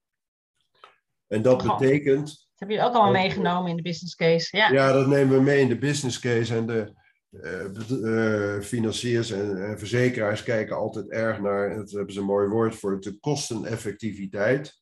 En 1.26 1.42
dat 1.42 1.62
betekent, 1.62 2.50
hebben 2.66 2.76
jullie 2.76 2.90
ook 2.90 2.94
allemaal 2.94 3.12
Dat- 3.12 3.22
meegenomen 3.22 3.70
in 3.70 3.76
de 3.76 3.82
business 3.82 4.14
case. 4.14 4.56
Ja, 4.56 4.72
ja, 4.72 4.92
dat 4.92 5.06
nemen 5.06 5.36
we 5.36 5.42
mee 5.42 5.60
in 5.60 5.68
de 5.68 5.78
business 5.78 6.18
case 6.18 6.54
en 6.54 6.66
de 6.66 6.92
eh, 7.40 8.56
eh, 8.56 8.62
financiers 8.62 9.30
en, 9.30 9.64
en 9.64 9.78
verzekeraars 9.78 10.42
kijken 10.42 10.76
altijd 10.76 11.10
erg 11.10 11.40
naar, 11.40 11.70
en 11.70 11.76
dat 11.76 11.90
hebben 11.90 12.14
ze 12.14 12.20
een 12.20 12.26
mooi 12.26 12.48
woord 12.48 12.74
voor, 12.74 13.00
de 13.00 13.18
kosteneffectiviteit. 13.20 14.80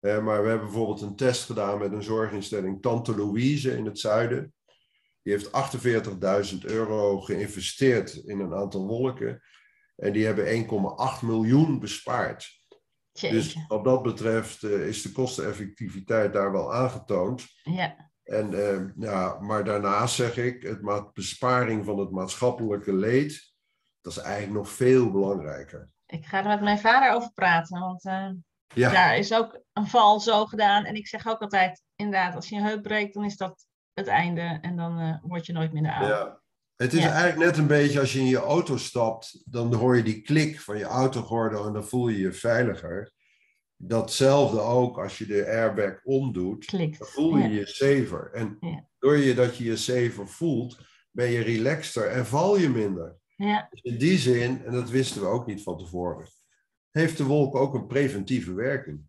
Eh, 0.00 0.22
maar 0.24 0.42
we 0.42 0.48
hebben 0.48 0.66
bijvoorbeeld 0.66 1.00
een 1.00 1.16
test 1.16 1.44
gedaan 1.44 1.78
met 1.78 1.92
een 1.92 2.02
zorginstelling 2.02 2.82
Tante 2.82 3.16
Louise 3.16 3.76
in 3.76 3.84
het 3.84 3.98
zuiden. 3.98 4.52
Die 5.22 5.32
heeft 5.32 5.50
48.000 6.52 6.58
euro 6.64 7.20
geïnvesteerd 7.20 8.14
in 8.14 8.40
een 8.40 8.54
aantal 8.54 8.86
wolken. 8.86 9.42
En 9.96 10.12
die 10.12 10.26
hebben 10.26 10.46
1,8 10.46 11.22
miljoen 11.22 11.78
bespaard. 11.80 12.59
Jeetje. 13.20 13.36
Dus 13.36 13.66
wat 13.68 13.84
dat 13.84 14.02
betreft 14.02 14.62
eh, 14.62 14.86
is 14.86 15.02
de 15.02 15.12
kosteneffectiviteit 15.12 16.32
daar 16.32 16.52
wel 16.52 16.74
aangetoond. 16.74 17.46
ja, 17.62 18.10
En, 18.22 18.54
eh, 18.54 18.80
ja, 18.96 19.40
maar 19.40 19.64
daarnaast 19.64 20.14
zeg 20.14 20.36
ik, 20.36 20.62
het 20.62 21.12
besparing 21.12 21.84
van 21.84 21.98
het 21.98 22.10
maatschappelijke 22.10 22.92
leed, 22.94 23.52
dat 24.00 24.12
is 24.12 24.18
eigenlijk 24.18 24.54
nog 24.54 24.68
veel 24.68 25.10
belangrijker. 25.10 25.90
ik 26.06 26.26
ga 26.26 26.38
er 26.38 26.48
met 26.48 26.60
mijn 26.60 26.78
vader 26.78 27.12
over 27.12 27.32
praten, 27.32 27.80
want 27.80 28.04
eh, 28.04 28.30
Ja, 28.74 28.90
daar 28.90 29.16
is 29.16 29.34
ook 29.34 29.60
een 29.72 29.86
val 29.86 30.20
zo 30.20 30.46
gedaan. 30.46 30.84
En 30.84 30.94
ik 30.94 31.06
zeg 31.06 31.26
ook 31.26 31.40
altijd, 31.40 31.82
inderdaad, 31.96 32.34
als 32.34 32.48
je 32.48 32.56
een 32.56 32.64
heup 32.64 32.82
breekt, 32.82 33.14
dan 33.14 33.24
is 33.24 33.36
dat 33.36 33.66
het 33.92 34.06
einde. 34.06 34.58
En 34.60 34.76
dan 34.76 34.98
eh, 34.98 35.16
word 35.22 35.46
je 35.46 35.52
nooit 35.52 35.72
minder 35.72 35.92
oud. 35.92 36.08
ja. 36.08 36.39
Het 36.80 36.92
is 36.92 37.02
Ja. 37.02 37.12
eigenlijk 37.12 37.50
net 37.50 37.56
een 37.58 37.66
beetje 37.66 38.00
als 38.00 38.12
je 38.12 38.18
in 38.18 38.26
je 38.26 38.36
auto 38.38 38.76
stapt, 38.76 39.42
dan 39.44 39.74
hoor 39.74 39.96
je 39.96 40.02
die 40.02 40.22
klik 40.22 40.60
van 40.60 40.78
je 40.78 40.84
autogordel 40.84 41.66
en 41.66 41.72
dan 41.72 41.84
voel 41.84 42.08
je 42.08 42.18
je 42.18 42.32
veiliger. 42.32 43.12
Datzelfde 43.76 44.60
ook 44.60 44.98
als 44.98 45.18
je 45.18 45.26
de 45.26 45.46
airbag 45.46 46.04
omdoet, 46.04 46.64
Klikt. 46.64 46.98
dan 46.98 47.08
voel 47.08 47.36
je 47.36 47.48
Ja. 47.48 47.54
je 47.54 47.66
safer. 47.66 48.30
En 48.32 48.56
Ja. 48.60 48.84
door 48.98 49.16
je 49.16 49.34
dat 49.34 49.56
je 49.56 49.64
je 49.64 49.76
safer 49.76 50.28
voelt, 50.28 50.78
ben 51.10 51.30
je 51.30 51.40
relaxter 51.40 52.06
en 52.06 52.26
val 52.26 52.56
je 52.58 52.68
minder. 52.68 53.16
Ja, 53.36 53.66
Dus 53.70 53.80
in 53.82 53.98
die 53.98 54.18
zin, 54.18 54.64
en 54.64 54.72
dat 54.72 54.90
wisten 54.90 55.20
we 55.20 55.26
ook 55.26 55.46
niet 55.46 55.62
van 55.62 55.78
tevoren, 55.78 56.28
heeft 56.90 57.16
de 57.16 57.24
wolk 57.24 57.54
ook 57.54 57.74
een 57.74 57.86
preventieve 57.86 58.54
werking. 58.54 59.08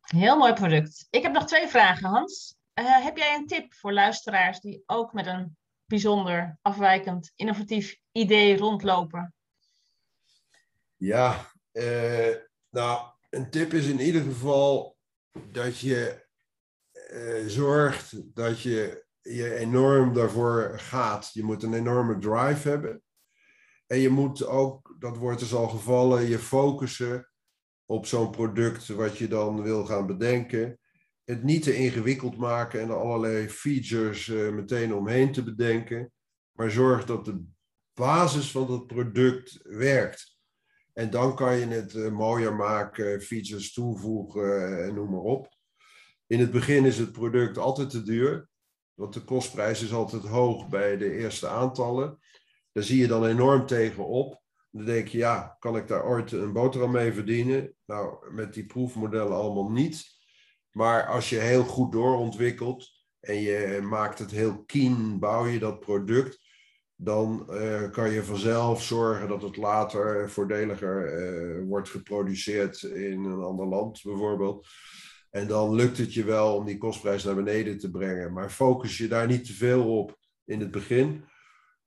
heel 0.00 0.36
mooi 0.38 0.52
product. 0.52 1.06
Ik 1.10 1.22
heb 1.22 1.32
nog 1.32 1.44
twee 1.46 1.66
vragen, 1.66 2.08
Hans. 2.08 2.56
Eh, 2.74 3.02
heb 3.04 3.16
jij 3.16 3.34
een 3.34 3.46
tip 3.46 3.74
voor 3.74 3.92
luisteraars 3.92 4.60
die 4.60 4.82
ook 4.86 5.12
met 5.12 5.26
een 5.26 5.56
bijzonder 5.88 6.58
afwijkend, 6.62 7.32
innovatief 7.34 7.96
idee 8.12 8.56
rondlopen? 8.56 9.34
Ja, 10.96 11.52
eh, 11.72 12.34
nou, 12.70 13.12
een 13.30 13.50
tip 13.50 13.72
is 13.72 13.86
in 13.86 14.00
ieder 14.00 14.22
geval 14.22 14.96
dat 15.50 15.78
je 15.78 16.26
eh, 16.92 17.46
zorgt 17.46 18.34
dat 18.34 18.60
je 18.60 19.06
je 19.20 19.54
enorm 19.54 20.14
daarvoor 20.14 20.78
gaat. 20.78 21.30
Je 21.32 21.44
moet 21.44 21.62
een 21.62 21.74
enorme 21.74 22.18
drive 22.18 22.68
hebben. 22.68 23.02
En 23.86 23.98
je 23.98 24.08
moet 24.08 24.46
ook, 24.46 24.96
dat 24.98 25.16
wordt 25.16 25.40
dus 25.40 25.54
al 25.54 25.68
gevallen, 25.68 26.28
je 26.28 26.38
focussen 26.38 27.30
op 27.86 28.06
zo'n 28.06 28.30
product 28.30 28.88
wat 28.88 29.18
je 29.18 29.28
dan 29.28 29.62
wil 29.62 29.84
gaan 29.84 30.06
bedenken. 30.06 30.78
Het 31.28 31.42
niet 31.42 31.62
te 31.62 31.76
ingewikkeld 31.76 32.36
maken 32.36 32.80
en 32.80 32.88
er 32.88 33.00
allerlei 33.00 33.48
features 33.48 34.28
eh, 34.28 34.48
meteen 34.48 34.94
omheen 34.94 35.32
te 35.32 35.44
bedenken. 35.44 36.12
Maar 36.52 36.70
zorg 36.70 37.04
dat 37.04 37.24
de 37.24 37.44
basis 37.94 38.50
van 38.50 38.66
dat 38.66 38.86
product 38.86 39.58
werkt. 39.62 40.36
En 40.92 41.10
dan 41.10 41.36
kan 41.36 41.56
je 41.56 41.66
het 41.66 41.94
eh, 41.94 42.10
mooier 42.10 42.54
maken, 42.54 43.22
features 43.22 43.72
toevoegen 43.72 44.42
eh, 44.42 44.86
en 44.86 44.94
noem 44.94 45.10
maar 45.10 45.20
op. 45.20 45.56
In 46.26 46.40
het 46.40 46.50
begin 46.50 46.84
is 46.84 46.98
het 46.98 47.12
product 47.12 47.58
altijd 47.58 47.90
te 47.90 48.02
duur, 48.02 48.48
want 48.94 49.14
de 49.14 49.24
kostprijs 49.24 49.82
is 49.82 49.92
altijd 49.92 50.22
hoog 50.22 50.68
bij 50.68 50.96
de 50.96 51.12
eerste 51.12 51.48
aantallen. 51.48 52.18
Daar 52.72 52.84
zie 52.84 52.98
je 52.98 53.06
dan 53.06 53.26
enorm 53.26 53.66
tegenop. 53.66 54.42
Dan 54.70 54.84
denk 54.84 55.08
je, 55.08 55.18
ja, 55.18 55.56
kan 55.58 55.76
ik 55.76 55.88
daar 55.88 56.04
ooit 56.04 56.32
een 56.32 56.52
boterham 56.52 56.90
mee 56.90 57.12
verdienen? 57.12 57.74
Nou, 57.86 58.34
met 58.34 58.54
die 58.54 58.66
proefmodellen 58.66 59.36
allemaal 59.36 59.70
niet. 59.70 60.17
Maar 60.78 61.06
als 61.06 61.30
je 61.30 61.36
heel 61.36 61.64
goed 61.64 61.92
doorontwikkelt 61.92 62.90
en 63.20 63.40
je 63.40 63.80
maakt 63.82 64.18
het 64.18 64.30
heel 64.30 64.64
keen, 64.64 65.18
bouw 65.18 65.46
je 65.46 65.58
dat 65.58 65.80
product, 65.80 66.40
dan 66.94 67.52
eh, 67.52 67.90
kan 67.90 68.10
je 68.10 68.24
vanzelf 68.24 68.82
zorgen 68.82 69.28
dat 69.28 69.42
het 69.42 69.56
later 69.56 70.30
voordeliger 70.30 71.06
eh, 71.06 71.64
wordt 71.66 71.88
geproduceerd 71.88 72.82
in 72.82 73.24
een 73.24 73.42
ander 73.42 73.66
land 73.66 74.02
bijvoorbeeld. 74.02 74.68
En 75.30 75.46
dan 75.46 75.74
lukt 75.74 75.98
het 75.98 76.14
je 76.14 76.24
wel 76.24 76.54
om 76.56 76.64
die 76.64 76.78
kostprijs 76.78 77.24
naar 77.24 77.34
beneden 77.34 77.78
te 77.78 77.90
brengen. 77.90 78.32
Maar 78.32 78.50
focus 78.50 78.98
je 78.98 79.08
daar 79.08 79.26
niet 79.26 79.44
te 79.44 79.52
veel 79.52 79.98
op 79.98 80.18
in 80.44 80.60
het 80.60 80.70
begin. 80.70 81.24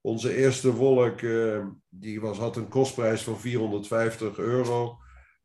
Onze 0.01 0.35
eerste 0.35 0.73
wolk 0.73 1.21
eh, 1.21 1.65
die 1.89 2.21
was, 2.21 2.37
had 2.37 2.55
een 2.55 2.69
kostprijs 2.69 3.23
van 3.23 3.39
450 3.39 4.37
euro. 4.37 4.97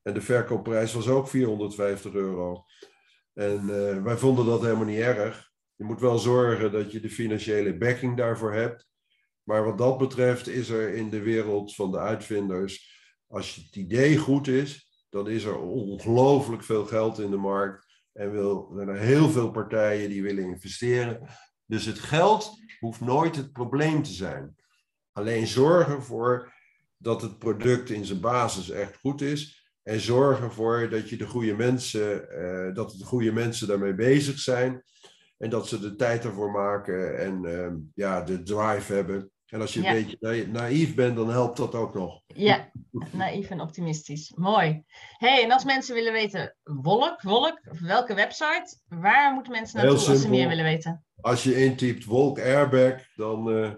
En 0.03 0.15
de 0.15 0.21
verkoopprijs 0.21 0.93
was 0.93 1.09
ook 1.09 1.29
450 1.29 2.15
euro. 2.15 2.65
En 3.37 3.61
eh, 3.61 4.03
wij 4.03 4.17
vonden 4.17 4.47
dat 4.47 4.63
helemaal 4.63 4.85
niet 4.85 4.99
erg. 4.99 5.51
Je 5.75 5.85
moet 5.85 6.01
wel 6.01 6.19
zorgen 6.19 6.73
dat 6.73 6.93
je 6.93 7.01
de 7.01 7.11
financiële 7.11 7.77
backing 7.77 8.17
daarvoor 8.17 8.53
hebt. 8.53 8.89
Maar 9.43 9.65
wat 9.65 9.79
dat 9.79 9.99
betreft 9.99 10.49
is 10.49 10.69
er 10.69 10.95
in 10.95 11.11
de 11.11 11.21
wereld 11.21 11.75
van 11.75 11.91
de 11.91 11.99
uitvinders, 11.99 12.95
als 13.27 13.55
het 13.55 13.77
idee 13.77 14.17
goed 14.17 14.49
is, 14.49 14.91
dan 15.09 15.29
is 15.29 15.45
er 15.45 15.59
ongelooflijk 15.59 16.63
veel 16.63 16.85
geld 16.85 17.19
in 17.19 17.31
de 17.31 17.37
markt. 17.37 17.87
En 18.13 18.31
wil, 18.31 18.79
er 18.79 18.85
zijn 18.85 18.97
heel 18.97 19.29
veel 19.29 19.51
partijen 19.51 20.09
die 20.09 20.23
willen 20.23 20.45
investeren. 20.45 21.29
Dus 21.67 21.85
het 21.85 21.99
geld 21.99 22.51
hoeft 22.79 23.01
nooit 23.01 23.37
het 23.37 23.53
probleem 23.53 24.03
te 24.03 24.13
zijn. 24.13 24.57
Alleen 25.13 25.47
zorg 25.47 25.89
ervoor 25.89 26.53
dat 26.97 27.23
het 27.23 27.39
product 27.39 27.91
in 27.91 28.05
zijn 28.05 28.21
basis 28.21 28.71
echt 28.71 28.97
goed 28.97 29.21
is. 29.21 29.66
En 29.87 30.01
zorg 30.01 30.41
ervoor 30.41 30.89
dat 30.91 31.09
je 31.09 31.17
de 31.17 31.27
goede 31.27 31.55
mensen, 31.55 32.31
eh, 32.31 32.75
dat 32.75 32.91
de 32.91 33.05
goede 33.05 33.33
mensen 33.33 33.69
daarmee 33.69 33.95
bezig 33.95 34.39
zijn. 34.39 34.83
En 35.39 35.51
dat 35.51 35.69
ze 35.69 35.81
de 35.81 35.95
tijd 35.95 36.25
ervoor 36.25 36.51
maken 36.51 37.19
en 37.19 37.45
ehm, 37.45 37.75
ja, 37.95 38.23
de 38.23 38.43
drive 38.43 38.93
hebben. 38.95 39.31
En 39.47 39.61
als 39.61 39.75
je 39.75 39.83
Ja. 39.83 39.95
een 39.95 40.05
beetje 40.21 40.47
na- 40.47 40.61
naïef 40.61 40.95
bent, 40.95 41.17
dan 41.17 41.31
helpt 41.31 41.57
dat 41.57 41.75
ook 41.75 41.95
nog. 41.95 42.21
Ja, 42.27 42.71
naïef 43.13 43.51
en 43.51 43.61
optimistisch. 43.61 44.33
Mooi. 44.37 44.85
hey, 45.17 45.43
en 45.43 45.53
als 45.53 45.65
mensen 45.65 45.95
willen 45.95 46.13
weten, 46.13 46.57
Wolk, 46.63 47.23
Wolk, 47.23 47.61
welke 47.81 48.15
website, 48.15 48.79
waar 48.89 49.33
moeten 49.33 49.53
mensen 49.53 49.77
naartoe 49.77 50.09
als 50.09 50.21
ze 50.21 50.29
meer 50.29 50.49
willen 50.49 50.65
weten? 50.65 51.05
Als 51.21 51.43
je 51.43 51.65
intypt 51.65 52.05
Wolk 52.05 52.39
Airbag, 52.39 53.03
dan 53.15 53.51
eh, 53.51 53.73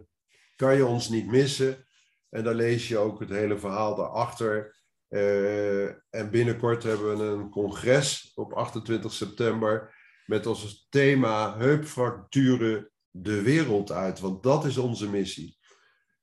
kan 0.56 0.76
je 0.76 0.86
ons 0.86 1.08
niet 1.08 1.26
missen. 1.26 1.86
En 2.30 2.44
dan 2.44 2.54
lees 2.54 2.88
je 2.88 2.98
ook 2.98 3.20
het 3.20 3.30
hele 3.30 3.58
verhaal 3.58 3.94
daarachter. 3.96 4.76
Uh, 5.08 5.86
en 6.10 6.30
binnenkort 6.30 6.82
hebben 6.82 7.18
we 7.18 7.24
een 7.24 7.50
congres 7.50 8.32
op 8.34 8.52
28 8.52 9.12
september 9.12 9.96
met 10.26 10.46
als 10.46 10.86
thema 10.90 11.56
heupfracturen 11.56 12.90
de 13.10 13.42
wereld 13.42 13.92
uit. 13.92 14.20
Want 14.20 14.42
dat 14.42 14.64
is 14.64 14.76
onze 14.76 15.10
missie. 15.10 15.58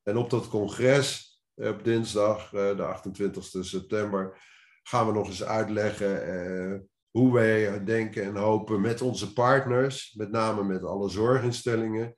En 0.03 0.17
op 0.17 0.29
dat 0.29 0.47
congres, 0.47 1.39
op 1.55 1.83
dinsdag, 1.83 2.53
uh, 2.53 2.77
de 2.77 2.83
28 2.83 3.45
september, 3.45 4.37
gaan 4.83 5.07
we 5.07 5.13
nog 5.13 5.27
eens 5.27 5.43
uitleggen 5.43 6.89
hoe 7.15 7.33
wij 7.33 7.83
denken 7.83 8.23
en 8.23 8.35
hopen 8.35 8.81
met 8.81 9.01
onze 9.01 9.33
partners, 9.33 10.13
met 10.13 10.31
name 10.31 10.63
met 10.63 10.83
alle 10.83 11.09
zorginstellingen, 11.09 12.15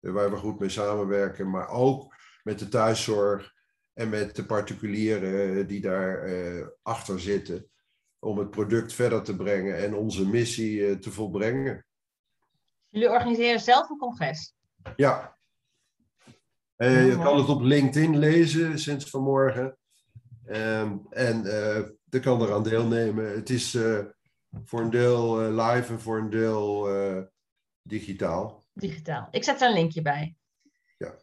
waar 0.00 0.30
we 0.30 0.36
goed 0.36 0.60
mee 0.60 0.68
samenwerken, 0.68 1.50
maar 1.50 1.68
ook 1.68 2.14
met 2.42 2.58
de 2.58 2.68
thuiszorg 2.68 3.52
en 4.00 4.08
met 4.08 4.36
de 4.36 4.46
particulieren 4.46 5.66
die 5.66 5.80
daar 5.80 6.28
uh, 6.28 6.66
achter 6.82 7.20
zitten, 7.20 7.70
om 8.18 8.38
het 8.38 8.50
product 8.50 8.92
verder 8.92 9.22
te 9.22 9.36
brengen 9.36 9.78
en 9.78 9.94
onze 9.94 10.28
missie 10.28 10.78
uh, 10.78 10.96
te 10.96 11.10
volbrengen. 11.10 11.86
Jullie 12.88 13.10
organiseren 13.10 13.60
zelf 13.60 13.90
een 13.90 13.98
congres? 13.98 14.54
Ja. 14.96 15.36
Uh, 16.76 17.06
je 17.06 17.18
kan 17.18 17.38
het 17.38 17.48
op 17.48 17.60
LinkedIn 17.60 18.18
lezen 18.18 18.78
sinds 18.78 19.10
vanmorgen. 19.10 19.78
Um, 20.46 21.06
en 21.10 21.42
je 22.04 22.20
kan 22.20 22.42
eraan 22.42 22.62
deelnemen. 22.62 23.32
Het 23.32 23.50
is 23.50 23.78
voor 24.64 24.80
een 24.80 24.90
deel 24.90 25.40
live 25.40 25.92
en 25.92 26.00
voor 26.00 26.18
een 26.18 26.30
deel 26.30 26.88
digitaal. 27.82 28.64
Digitaal. 28.72 29.28
Ik 29.30 29.44
zet 29.44 29.60
er 29.60 29.68
een 29.68 29.74
linkje 29.74 30.02
bij. 30.02 30.36
Ja. 30.98 31.14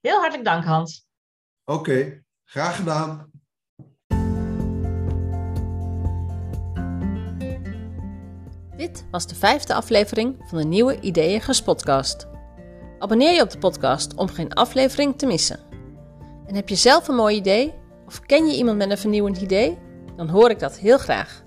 Heel 0.00 0.18
hartelijk 0.18 0.44
dank, 0.44 0.64
Hans. 0.64 1.10
Oké, 1.64 2.22
graag 2.44 2.76
gedaan. 2.76 3.30
Dit 8.76 9.04
was 9.10 9.26
de 9.26 9.34
vijfde 9.34 9.74
aflevering 9.74 10.36
van 10.44 10.58
de 10.58 10.64
nieuwe 10.64 11.00
Ideeën 11.00 11.42
Podcast. 11.64 12.26
Abonneer 12.98 13.32
je 13.32 13.42
op 13.42 13.50
de 13.50 13.58
podcast 13.58 14.14
om 14.14 14.28
geen 14.28 14.52
aflevering 14.52 15.18
te 15.18 15.26
missen. 15.26 15.60
En 16.46 16.54
heb 16.54 16.68
je 16.68 16.74
zelf 16.74 17.08
een 17.08 17.14
mooi 17.14 17.36
idee 17.36 17.74
of 18.06 18.20
ken 18.20 18.46
je 18.46 18.56
iemand 18.56 18.76
met 18.76 18.90
een 18.90 18.98
vernieuwend 18.98 19.38
idee? 19.38 19.78
Dan 20.16 20.28
hoor 20.28 20.50
ik 20.50 20.58
dat 20.58 20.78
heel 20.78 20.98
graag. 20.98 21.41